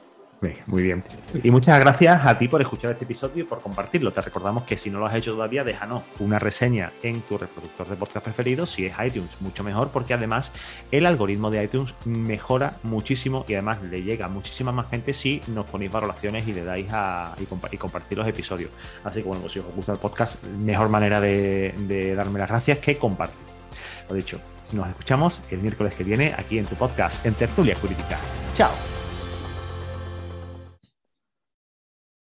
[0.67, 1.03] Muy bien.
[1.43, 4.11] Y muchas gracias a ti por escuchar este episodio y por compartirlo.
[4.11, 7.87] Te recordamos que si no lo has hecho todavía, déjanos una reseña en tu reproductor
[7.87, 8.65] de podcast preferido.
[8.65, 10.51] Si es iTunes, mucho mejor, porque además
[10.91, 15.41] el algoritmo de iTunes mejora muchísimo y además le llega a muchísima más gente si
[15.47, 17.45] nos ponéis valoraciones y le dais a y,
[17.77, 18.71] compartir los episodios.
[19.03, 22.79] Así que bueno, si os gusta el podcast, mejor manera de, de darme las gracias
[22.79, 23.45] que compartir.
[24.09, 24.39] Lo dicho,
[24.71, 28.17] nos escuchamos el miércoles que viene aquí en tu podcast en Tertulia Jurídica.
[28.55, 29.04] Chao.